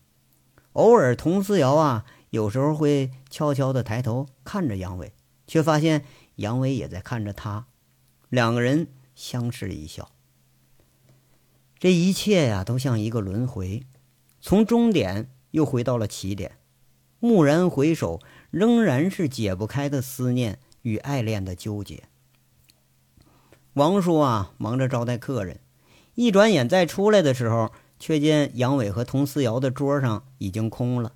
[0.80, 5.12] 偶尔，佟思瑶啊，有时候会悄悄的抬头看着杨伟，
[5.46, 7.65] 却发现杨伟也在看着他。
[8.30, 10.10] 两个人相视一笑，
[11.78, 13.84] 这一切呀，都像一个轮回，
[14.39, 16.58] 从终点又回到了起点。
[17.20, 22.04] 蓦然回首，仍然是解不开的思念与爱恋的纠结。
[23.74, 25.60] 王叔啊，忙着招待客人，
[26.15, 31.14] 一转眼再出来的时候，却见杨伟和佟思瑶的桌上已经空了，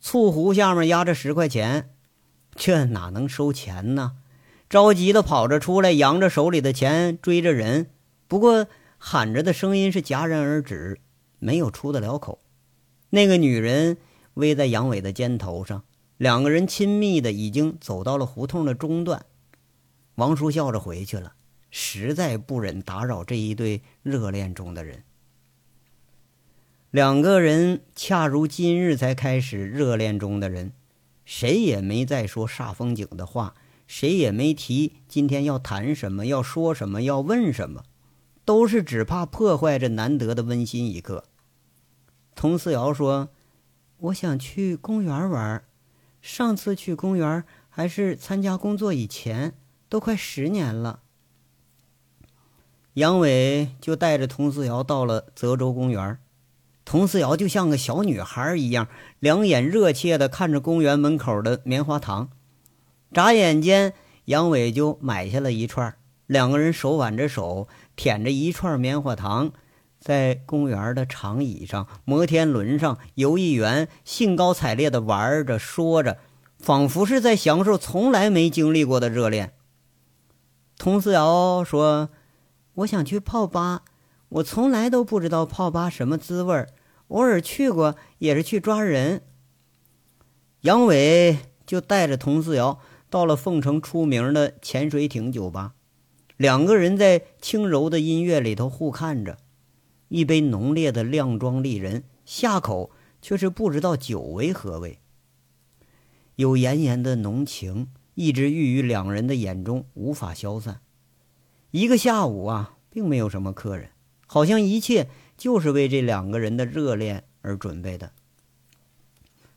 [0.00, 1.90] 醋壶下面压着十块钱，
[2.54, 4.16] 这哪能收钱呢？
[4.68, 7.90] 着急的跑着出来，扬着手里的钱追着人，
[8.26, 8.66] 不过
[8.98, 11.00] 喊着的声音是戛然而止，
[11.38, 12.40] 没有出得了口。
[13.10, 13.96] 那个女人
[14.34, 15.84] 偎在杨伟的肩头上，
[16.16, 19.24] 两个人亲密的已经走到了胡同的中段。
[20.16, 21.34] 王叔笑着回去了，
[21.70, 25.04] 实在不忍打扰这一对热恋中的人。
[26.96, 30.72] 两个人恰如今日才开始热恋中的人，
[31.26, 33.54] 谁也没再说煞风景的话。
[33.86, 37.82] 谁也没提今天要谈什么，要说什么，要问什么，
[38.46, 41.24] 都是只怕破坏这难得的温馨一刻。
[42.34, 43.28] 佟思瑶说
[44.08, 45.62] ：“我想去公园玩，
[46.22, 49.52] 上次去公园还是参加工作以前，
[49.90, 51.00] 都快十年了。”
[52.94, 56.18] 杨伟就带着佟思瑶到了泽州公园，
[56.86, 58.86] 佟思瑶就像个小女孩一样，
[59.18, 62.30] 两眼热切地看着公园门口的棉花糖。
[63.12, 63.92] 眨眼间，
[64.26, 65.96] 杨伟就买下了一串。
[66.26, 69.50] 两个人手挽着手，舔着一串棉花糖，
[69.98, 76.18] 在公园的长椅上、摩天轮上游艺园，兴高采烈地玩着、说着，
[76.60, 79.54] 仿佛是在享受从来没经历过的热恋。
[80.76, 82.10] 佟思瑶说
[82.74, 83.82] ：“我想去泡吧，
[84.28, 86.66] 我从来都不知道泡吧什么滋味
[87.08, 89.22] 偶尔去过，也是去抓人。”
[90.62, 92.78] 杨伟就带着佟思瑶。
[93.08, 95.74] 到了凤城出名的潜水艇酒吧，
[96.36, 99.38] 两个人在轻柔的音乐里头互看着，
[100.08, 102.90] 一杯浓烈的靓妆丽人，下口
[103.22, 104.98] 却是不知道酒为何味。
[106.34, 110.80] 有炎炎的浓情一直郁于两人的眼中，无法消散。
[111.70, 113.90] 一个下午啊，并没有什么客人，
[114.26, 118.12] 好像一切就是为这两个人的热恋而准备的。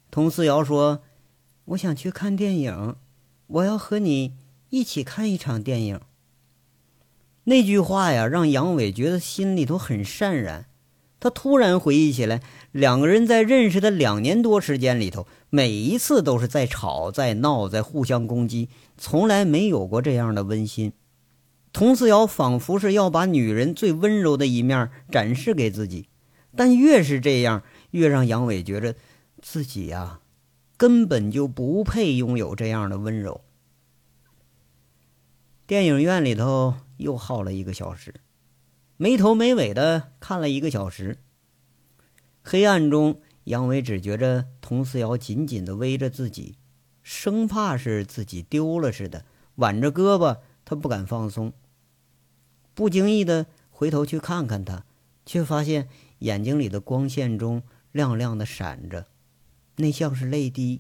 [0.09, 1.01] 佟思瑶说
[1.65, 2.95] ：“我想去看电影。”
[3.49, 4.35] 我要和你
[4.69, 5.99] 一起看一场电影。
[7.45, 10.67] 那句话呀，让杨伟觉得心里头很潸然。
[11.19, 20.93] 他突然回忆起来，两个人在认识的两年多时间里头，每一次都是在吵、在闹、在互相攻击，从来没有过这样的温馨。
[21.71, 26.09] 佟思瑶仿佛是要把女人最温柔的一面展示给自己，
[26.55, 28.95] 但越是这样，越让杨伟觉着
[29.41, 30.19] 自己呀。
[30.77, 33.41] 根本就不配拥有这样的温柔。
[35.67, 38.15] 电影院里头又耗了一个小时，
[38.95, 41.17] 没头没尾的看了一个小时。
[42.41, 46.55] 黑暗中，杨伟只觉着佟思瑶紧紧的偎着自己，
[47.03, 49.25] 生怕是自己丢了似的，
[49.55, 51.51] 挽着胳膊，他不敢放松。
[52.79, 54.85] 不经意的回头去看看他，
[55.25, 57.61] 却发现眼睛里的光线中
[57.91, 59.07] 亮亮的闪着。
[59.75, 60.79] 那像是泪滴。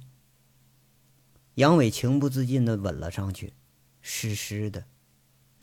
[1.55, 3.51] 杨伟情不自禁的吻了上去，
[4.01, 4.85] 湿湿的，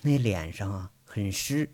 [0.02, 1.70] 那脸上啊很湿。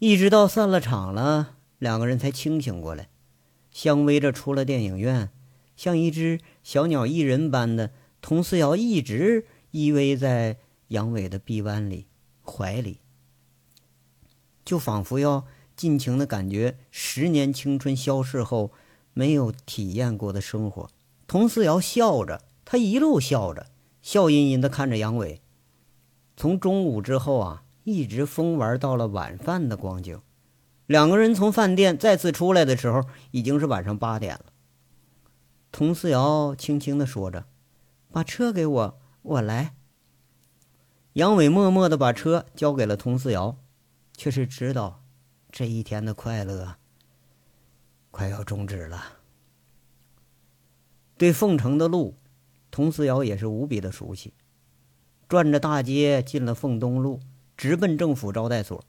[0.00, 3.10] 一直到散了场了，两个人才清醒过来，
[3.70, 5.30] 相偎着出了电影院，
[5.76, 10.58] 像一只小鸟依人般的，佟思瑶一直依偎在
[10.88, 12.08] 杨伟的臂弯里、
[12.42, 12.98] 怀里，
[14.64, 15.44] 就仿佛要
[15.76, 18.72] 尽情的感觉十年青春消逝后
[19.12, 20.88] 没有体验过的生活。
[21.26, 23.66] 佟思瑶笑着，他一路笑着，
[24.02, 25.40] 笑吟吟的看着杨伟。
[26.36, 30.20] 从中午之后啊，一直疯玩到了晚饭的光景。
[30.86, 34.52] 两个人从饭店再次出来的时候，已经是晚上八点了。
[35.72, 37.46] 佟思瑶轻轻的说着
[38.12, 39.74] ：“把车给我，我来。”
[41.14, 43.56] 杨伟默默的把车交给了佟思瑶，
[44.16, 45.02] 却是知道
[45.50, 46.76] 这一天的快乐
[48.10, 49.18] 快要终止了。
[51.16, 52.16] 对凤城的路，
[52.70, 54.34] 佟思瑶也是无比的熟悉。
[55.28, 57.20] 转着大街进了凤东路，
[57.56, 58.84] 直奔政府招待所，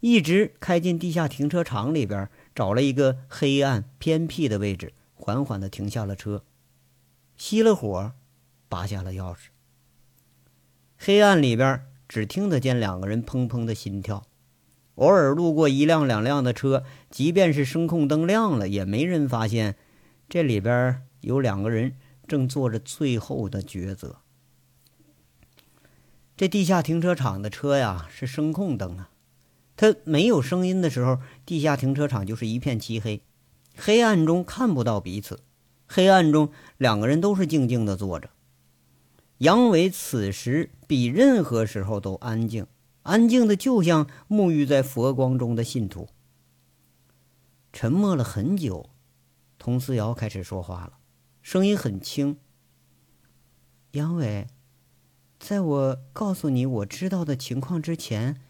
[0.00, 6.44] 一直开进地下停车场里边，找了一个黑暗偏僻的位置，缓缓的停下了车，
[7.38, 8.12] 熄了火，
[8.68, 9.48] 拔下了钥匙。
[10.98, 14.24] 黑暗里边只听得见两个人砰砰的心跳，
[14.94, 19.76] 偶尔路过一辆两辆的车，即便是声控灯亮了，也没人发现
[20.28, 21.96] 这里边有两个人
[22.26, 24.16] 正做着最后的抉择。
[26.36, 29.10] 这地下停车场的车呀，是声控灯啊。
[29.76, 33.20] 它没有声音的时候，地下停车场就是一片漆黑，
[33.76, 35.40] 黑暗中看不到彼此。
[35.86, 38.30] 黑暗中，两个人都是静静的坐着。
[39.38, 42.66] 杨伟此时比任何时候都安静，
[43.02, 46.08] 安静的就像沐浴在佛光中的信徒。
[47.72, 48.88] 沉默了很久，
[49.58, 50.98] 佟思瑶开始说话了，
[51.42, 52.38] 声音很轻
[53.92, 54.46] ：“杨伟。”
[55.38, 58.40] 在我告诉你我知道的情况之前，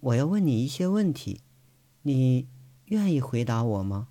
[0.00, 1.40] 我要问你一些问题，
[2.02, 2.48] 你
[2.86, 4.08] 愿意回答我吗？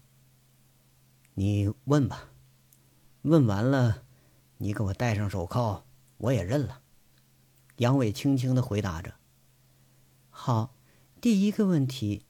[1.34, 2.30] 你问吧，
[3.24, 4.04] 问完了，
[4.60, 5.84] 你给我戴上手铐，
[6.22, 6.82] 我也认了。
[7.78, 9.15] 杨伟轻轻的回答着。
[10.30, 10.76] 好，
[11.19, 12.24] 第一个问题，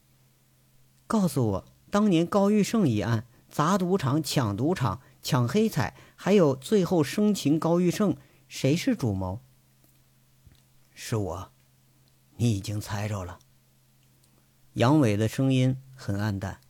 [1.08, 8.16] 告诉我，当年高玉胜一案，砸赌场、抢赌场、抢黑彩，还有最后生擒高玉胜，
[8.48, 9.42] 谁是主谋？
[10.94, 11.52] 是我，
[12.38, 13.40] 你已经猜着了。
[14.74, 16.62] 杨伟的声音很暗淡。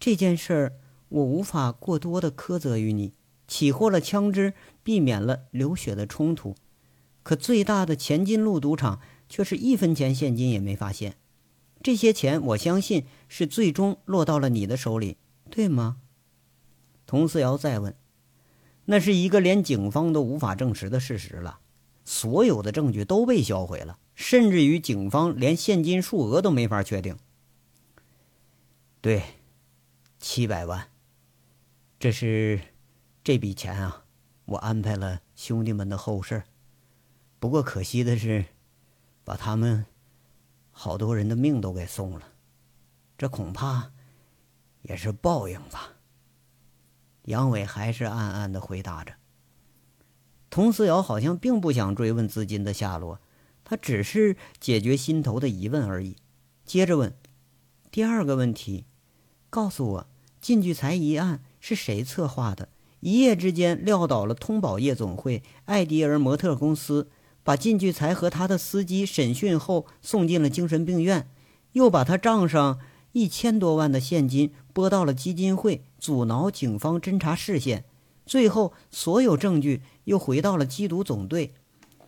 [0.00, 0.78] 这件事儿
[1.10, 3.14] 我无法过多的苛责于你，
[3.46, 6.54] 起获了枪支，避免了流血的冲突，
[7.22, 11.16] 可最大的前进路赌场却是一分钱现金也没发现。
[11.82, 15.16] 这些钱我相信是最终落到了你的手里，
[15.50, 15.98] 对吗？
[17.06, 17.96] 佟思瑶再问
[18.86, 21.58] ：“那是一个连警方都无法证实的事实了。”
[22.04, 27.16] 所有的证据都被销毁了，甚至于警方连现金数额都没法确定。
[29.00, 29.22] 对，
[30.18, 30.88] 七百万，
[32.00, 32.60] 这是
[33.22, 34.01] 这笔钱啊，
[34.52, 36.42] 我安排了兄弟们的后事。
[37.38, 38.44] 不过可惜的是，
[39.24, 39.86] 把他们
[40.70, 42.32] 好多人的命都给送了，
[43.16, 43.92] 这恐怕
[44.82, 45.94] 也是报应吧。
[47.24, 49.14] 杨伟还是暗暗的回答着。
[50.50, 53.20] 佟思瑶好像并不想追问资金的下落，
[53.64, 56.16] 他只是解决心头的疑问而已。
[56.66, 57.16] 接着问
[57.90, 58.84] ：“第二个问题，
[59.48, 60.06] 告诉我，
[60.42, 62.68] 靳聚财一案是谁策划的？
[63.02, 67.08] 一夜之间撂倒了通宝夜总会、艾迪尔模特公司，
[67.42, 71.28] 把靳聚才和他的司机审讯后送进了精神病院，
[71.72, 72.78] 又把他账上
[73.10, 77.84] 一千多万的现金拨到了基金会，阻挠警方侦查视线。”
[78.24, 81.54] 最后，所有证据又回到了缉毒总队。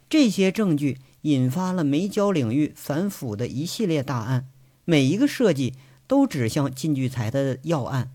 [0.09, 4.47] 这些证据引发了煤焦领域反腐的一系列大案，
[4.85, 5.75] 每一个设计
[6.07, 8.13] 都指向靳聚才的要案。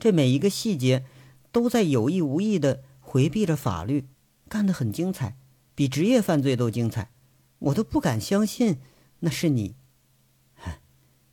[0.00, 1.04] 这每一个细节
[1.52, 4.08] 都在有意无意的回避着法律，
[4.48, 5.36] 干得很精彩，
[5.74, 7.12] 比职业犯罪都精彩。
[7.58, 8.80] 我都不敢相信
[9.20, 9.76] 那是你。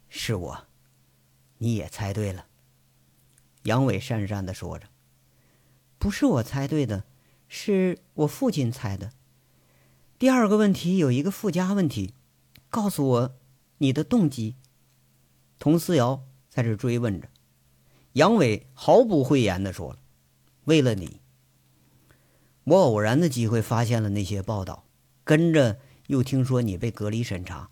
[0.07, 0.67] 是我，
[1.59, 2.45] 你也猜对了。
[3.63, 4.87] 杨伟讪讪的说着。
[5.97, 7.03] 不是我猜对的，
[7.47, 9.11] 是我父亲猜的。
[10.17, 12.13] 第二个问题有一个附加问题，
[12.69, 13.35] 告诉我
[13.77, 14.55] 你的动机。
[15.59, 17.29] 佟思瑶在这追问着，
[18.13, 19.99] 杨伟毫不讳言的说了
[20.69, 21.19] ：“为了你，
[22.63, 24.85] 我偶然的机会发现了那些报道，
[25.23, 27.71] 跟着又听说你被隔离审查，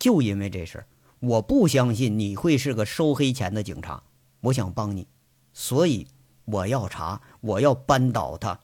[0.00, 0.86] 就因为这事儿，
[1.20, 4.02] 我不相信你会是个收黑钱的警察。
[4.40, 5.06] 我想帮你，
[5.52, 6.08] 所以。”
[6.46, 8.60] 我要查，我要扳倒他。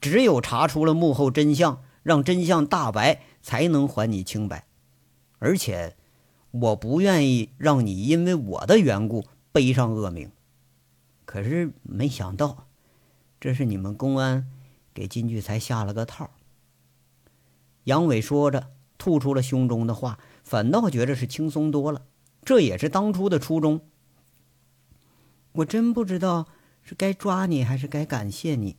[0.00, 4.68] 只有查出了幕后真相，让真相大白，才能还你清白。
[5.40, 5.96] 而且，
[6.52, 10.30] 我不愿意让你因为我的缘故背上恶名。
[11.24, 12.68] 可是没想到，
[13.44, 14.46] 这是你们公安
[14.94, 16.30] 给金聚才下了个套。
[17.82, 22.06] 杨伟说着，吐出了胸中的话，反倒觉着是轻松多了。
[22.42, 23.82] 这也是当初的初衷。
[25.52, 26.46] 我真不知道
[26.80, 28.76] 是该抓你还是该感谢你。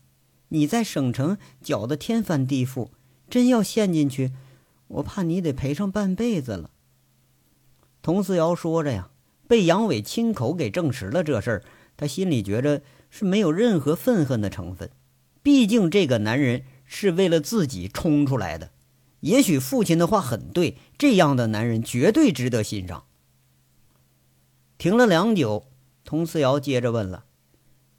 [0.48, 2.90] 你在省城搅得天翻地覆，
[3.30, 4.32] 真要陷进去，
[4.88, 6.72] 我怕你得赔上半辈子了。
[8.02, 9.12] 佟思瑶说着呀，
[9.48, 11.64] 被杨伟亲口给证实了这事儿，
[11.96, 12.82] 他心里觉着
[13.18, 14.92] 是没有任何愤恨的成分。
[15.42, 18.72] 毕竟这个男人是为了自己冲出来的。
[19.22, 23.06] 也许父亲的话很对，这样的男人绝对值得欣赏。
[24.78, 25.68] 停了良久，
[26.04, 27.24] 佟思瑶接着问了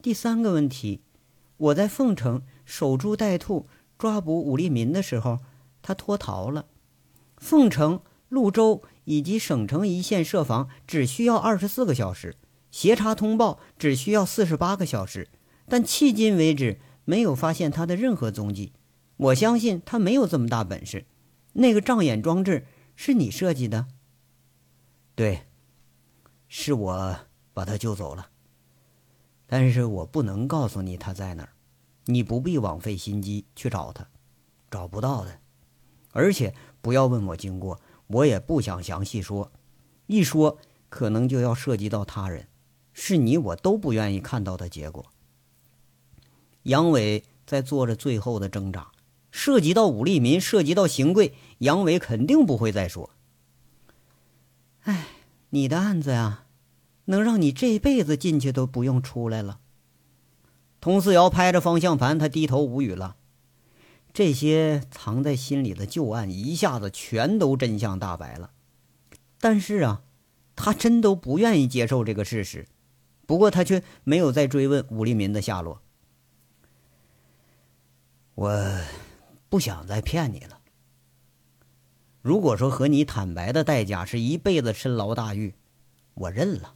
[0.02, 1.00] 第三个问题。
[1.56, 5.38] 我在凤城守株待兔，抓捕武立民的时候，
[5.80, 6.66] 他脱逃了。
[7.38, 12.36] 凤城、潞州以及省城一线设防只需要二十四个小时，
[12.76, 15.30] 协查通报只需要四十八个小时，
[15.66, 18.74] 但迄今为止没有发现他的任何踪迹。
[19.16, 21.06] 我相信他没有这么大本事。
[21.54, 23.86] 那个障眼装置是你设计的？
[25.14, 25.46] 对，
[26.48, 27.16] 是我
[27.54, 28.28] 把他救走了。
[29.46, 31.54] 但是我不能告诉你他在哪儿，
[32.04, 34.06] 你不必枉费心机去找他，
[34.70, 35.40] 找不到的。
[36.12, 39.50] 而且不要问我经过，我也不想详细说，
[40.08, 40.58] 一说
[40.90, 42.46] 可能就要涉及到他人，
[42.98, 45.04] 是你我都不愿意看到的结果。
[46.62, 48.90] 杨伟在做着最后的挣扎，
[49.30, 53.10] 涉及到武立民，涉及到邢贵，杨伟肯定不会再说。
[54.84, 55.08] 哎，
[55.50, 56.44] 你的案子呀。
[57.08, 59.60] 能让你这辈子进去都不用出来了。
[60.80, 63.14] 佟四瑶拍着方向盘，他低头无语了。
[64.12, 68.50] 这些藏在心里的旧案一下子全都真相大白了。
[69.38, 70.02] 但是啊，
[70.56, 72.66] 他真都不愿意接受这个事实。
[73.26, 75.82] 不过他却没有再追问武立民的下落。
[78.34, 78.80] 我
[79.48, 80.60] 不想再骗你了。
[82.22, 85.54] 如果说和你坦白的代价是一辈子深牢大狱，
[86.14, 86.74] 我认了。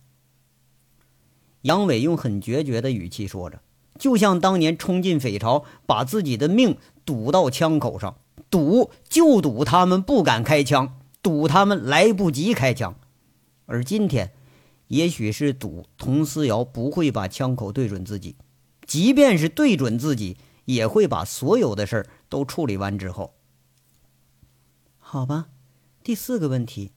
[1.62, 3.60] 杨伟用很决绝的语气说着，
[3.98, 8.16] 就像当年冲进匪巢，把自己的命赌到枪口上，
[8.48, 12.94] 赌就赌他们不敢开枪，赌他们来不及开枪。
[13.66, 14.32] 而今天，
[14.90, 18.34] 也许是赌佟思瑶不会把枪口对准自己，
[18.88, 23.36] 即便是对准自己，也会把所有的事儿都处理完之后。
[24.98, 25.50] 好吧，
[26.02, 26.90] 第四个问题，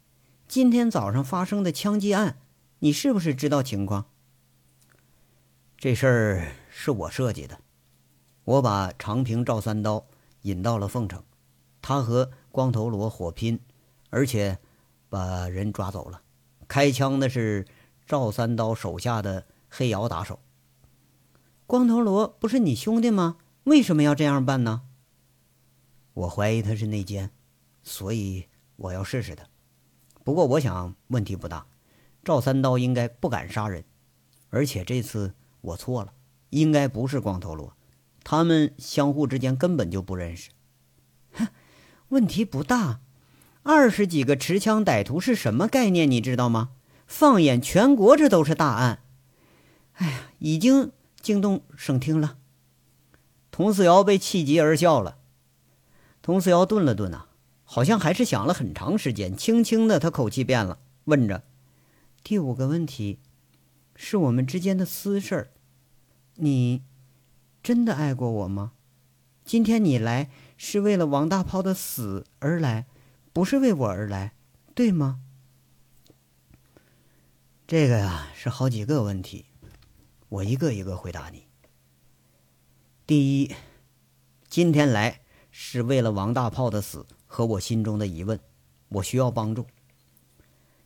[0.48, 2.40] 今天早上发生的枪击案，
[2.80, 4.08] 你是不是知道情况？
[5.78, 7.60] 这事儿是我设计的，
[8.44, 10.08] 我把长平赵三刀
[10.42, 11.24] 引到了凤城，
[11.80, 13.60] 他和光头罗火拼，
[14.10, 14.58] 而且
[15.10, 16.24] 把人抓走了。
[16.68, 17.68] 开枪的是
[18.06, 20.40] 赵三刀手下的黑窑打手。
[21.66, 23.38] 光头罗不是你兄弟吗？
[23.64, 24.82] 为什么要这样办呢？
[26.14, 27.32] 我怀疑他是内奸，
[27.82, 29.46] 所以我要试试他。
[30.24, 31.66] 不过我想问题不大，
[32.24, 33.84] 赵三刀应该不敢杀人，
[34.50, 35.34] 而且这次。
[35.64, 36.12] 我错了，
[36.50, 37.74] 应该不是光头罗，
[38.22, 40.50] 他们相互之间根本就不认识。
[41.32, 41.48] 哼，
[42.10, 43.00] 问题不大，
[43.62, 46.12] 二十几个持枪歹徒是什么概念？
[46.12, 46.72] 你知道吗？
[47.16, 49.04] 放眼全国，这都是大案。
[49.94, 50.92] 哎呀，已经
[51.22, 52.40] 惊动省厅了。
[53.52, 55.20] 佟思瑶被气急而笑了。
[56.24, 57.30] 佟思瑶顿了顿啊，
[57.66, 61.44] 好像还是想了很长时间，轻轻的，他口气变了，问着
[62.24, 63.20] ：“第五个问题。”
[63.96, 65.52] 是我们之间的私事儿，
[66.38, 66.82] 你
[67.62, 68.72] 真的爱过我吗？
[69.46, 72.88] 今天你来是为了王大炮的死而来，
[73.32, 74.34] 不是为我而来，
[74.74, 75.20] 对吗？
[77.66, 79.46] 这个呀是好几个问题，
[80.28, 81.48] 我一个一个回答你。
[83.08, 83.56] 第一，
[84.50, 88.40] 今天来是为了王大炮的死和我心中的疑问，
[88.90, 89.66] 我需要帮助。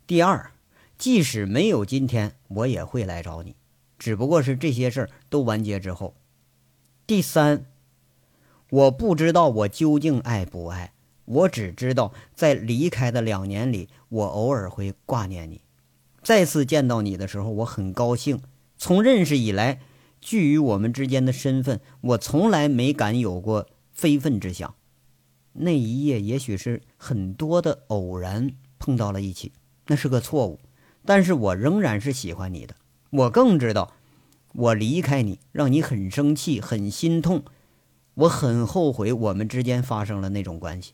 [0.05, 0.51] 第二。
[0.97, 3.55] 即使没有今天，我也会来找你，
[3.99, 6.15] 只不过是这些事儿都完结之后。
[7.05, 7.67] 第三，
[8.71, 10.93] 我不知道我究竟爱不爱，
[11.25, 15.61] 我只知道在离开的两年里，我偶尔会挂念你。
[16.27, 18.41] 再次见到你的时候，我很高兴。
[18.75, 19.79] 从认识以来，
[20.19, 24.75] 距于我们之间的身份，我从来没敢有过非分之想。
[25.53, 29.53] 那一夜，也许是很多的偶然碰到了一起，
[29.85, 30.59] 那是个错误。
[31.05, 32.75] 但是我仍然是喜欢你的，
[33.09, 33.93] 我更知道，
[34.53, 37.45] 我离开你让你很生气、很心痛，
[38.15, 40.91] 我很后悔我们之间发生了那种关系。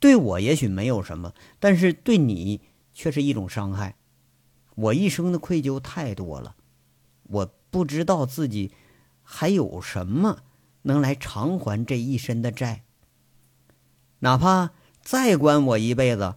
[0.00, 2.62] 对我也许没有什么，但是对你
[2.94, 3.96] 却是一种伤害。
[4.76, 6.54] 我一生的愧疚太多了，
[7.24, 8.72] 我不知道自己
[9.22, 10.44] 还有什么
[10.82, 12.84] 能来偿还这一身的债。
[14.20, 14.70] 哪怕
[15.02, 16.36] 再关我一辈子，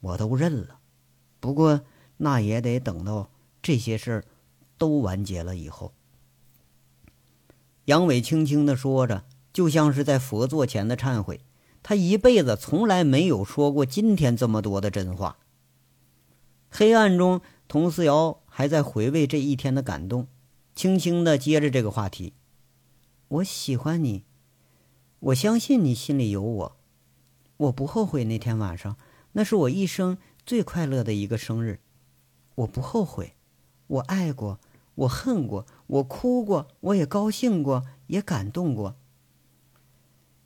[0.00, 0.80] 我都认了。
[1.40, 1.82] 不过。
[2.16, 3.28] 那也得等到
[3.60, 4.24] 这些事儿
[4.78, 5.92] 都完结了以后。
[7.86, 11.40] 杨伟轻轻的说着，就像是在佛座前的忏悔。
[11.82, 15.38] 他一辈子从来没有说过今天这么多的真话。
[16.70, 17.40] 黑暗中，
[17.74, 20.28] 佟思瑶还在回味这一天的感动，
[20.76, 22.32] 轻轻的接着这个话题
[23.26, 24.22] ：“我喜欢你，
[25.18, 26.76] 我相信你心里有我，
[27.56, 28.96] 我不后悔那天晚上，
[29.32, 31.80] 那是我一生最快乐的一个生日，
[32.54, 33.34] 我不后悔，
[33.88, 34.60] 我爱过，
[34.94, 38.94] 我恨过，我哭过，我也高兴过，也感动过。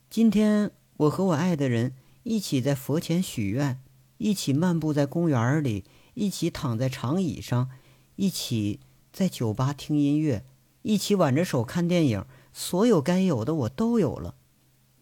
[0.08, 3.80] 今天。”我和我爱的人一起在佛前许愿，
[4.16, 5.84] 一起漫步在公园里，
[6.18, 7.70] 一起躺在长椅上，
[8.16, 8.80] 一起
[9.12, 10.44] 在酒吧听音乐，
[10.82, 12.24] 一起挽着手看电影。
[12.52, 14.34] 所有该有的我都有了，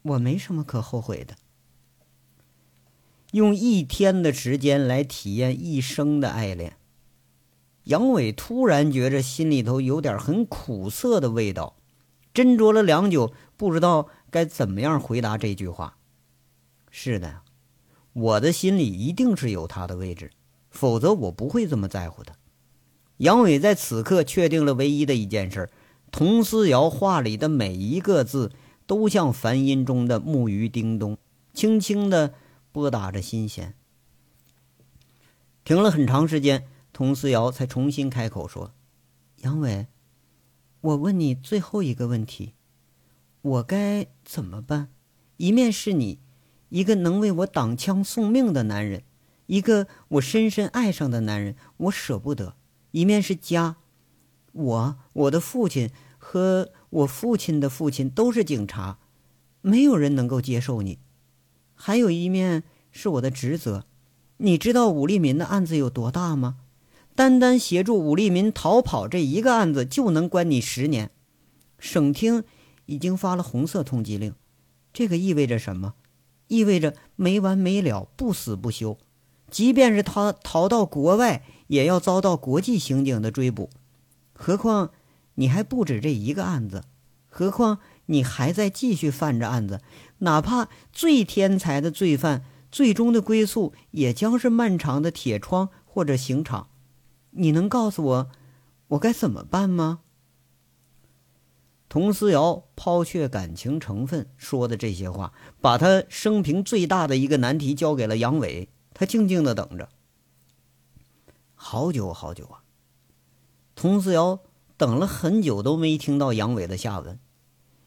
[0.02, 1.36] 我没什么可后悔的。
[3.32, 6.76] 用一天的时间来体验一生的爱恋，
[7.84, 11.76] 杨伟突然觉着心里头有点很苦涩的味道，
[12.34, 14.08] 斟酌了良久，不知道。
[14.30, 15.96] 该怎么样回答这句话？
[16.90, 17.40] 是的，
[18.12, 20.30] 我的心里一定是有他的位置，
[20.76, 22.34] 否则我不会这么在乎的。
[23.16, 25.70] 杨伟在此刻确定了唯一的一件事：
[26.12, 28.52] 佟思瑶话里的每一个字，
[28.86, 31.16] 都像梵音中的木鱼叮咚，
[31.54, 32.34] 轻轻地
[32.70, 33.74] 拨打着心弦。
[35.64, 38.72] 停了很长时间，佟思瑶才重新开口说
[39.42, 39.86] ：“杨伟，
[40.82, 42.52] 我问你最后一个问题。”
[43.40, 44.88] 我该怎么办？
[45.36, 46.18] 一面是你，
[46.68, 49.04] 一个能为我挡枪送命的男人，
[49.46, 52.54] 一个我深深爱上的男人，我舍不得；
[52.90, 53.76] 一面是家，
[54.52, 58.98] 我、我的父亲和我父亲的父亲都是警察，
[59.60, 60.98] 没有人能够接受你。
[61.74, 63.84] 还有一面是我的职责，
[64.38, 66.58] 你知道武立民的案子有多大吗？
[67.14, 71.10] 单单协助武立民逃跑这一个案子就能关你十年，
[71.78, 72.44] 省厅。
[72.88, 74.32] 已经发了红色通缉令，
[74.92, 75.94] 这个意味着什么？
[76.46, 78.96] 意味着没完没了，不死不休。
[79.50, 83.70] 即便是他逃到国外，也要遭到国际刑警的追捕。
[84.32, 84.90] 何况
[85.36, 86.84] 你还不止这一个案子，
[87.28, 89.80] 何况你还在继续犯着案子。
[90.18, 96.68] 哪怕最天才的罪犯，最终的归宿也将是漫长的铁窗或者刑场。
[97.30, 98.30] 你能告诉我，
[98.88, 100.00] 我该怎么办吗？
[101.88, 108.68] 佟思瑶抛却感情成分说的这些话，把他生平最大的一个难题交给了杨伟。
[108.98, 109.90] 他静静的等着，
[111.54, 112.64] 好久好久啊！
[113.74, 114.40] 佟思瑶
[114.78, 117.20] 等了很久都没听到杨伟的下文。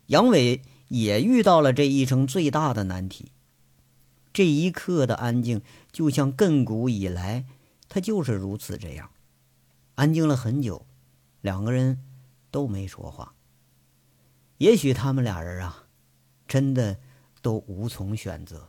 [0.05, 3.31] 杨伟也遇到了这一生最大的难题。
[4.31, 7.45] 这一刻的安静，就像亘古以来，
[7.87, 9.09] 他就是如此这样，
[9.95, 10.85] 安静了很久，
[11.41, 12.05] 两个人
[12.51, 13.33] 都没说话。
[14.59, 15.85] 也许他们俩人啊，
[16.47, 16.99] 真的
[17.41, 18.68] 都无从选择。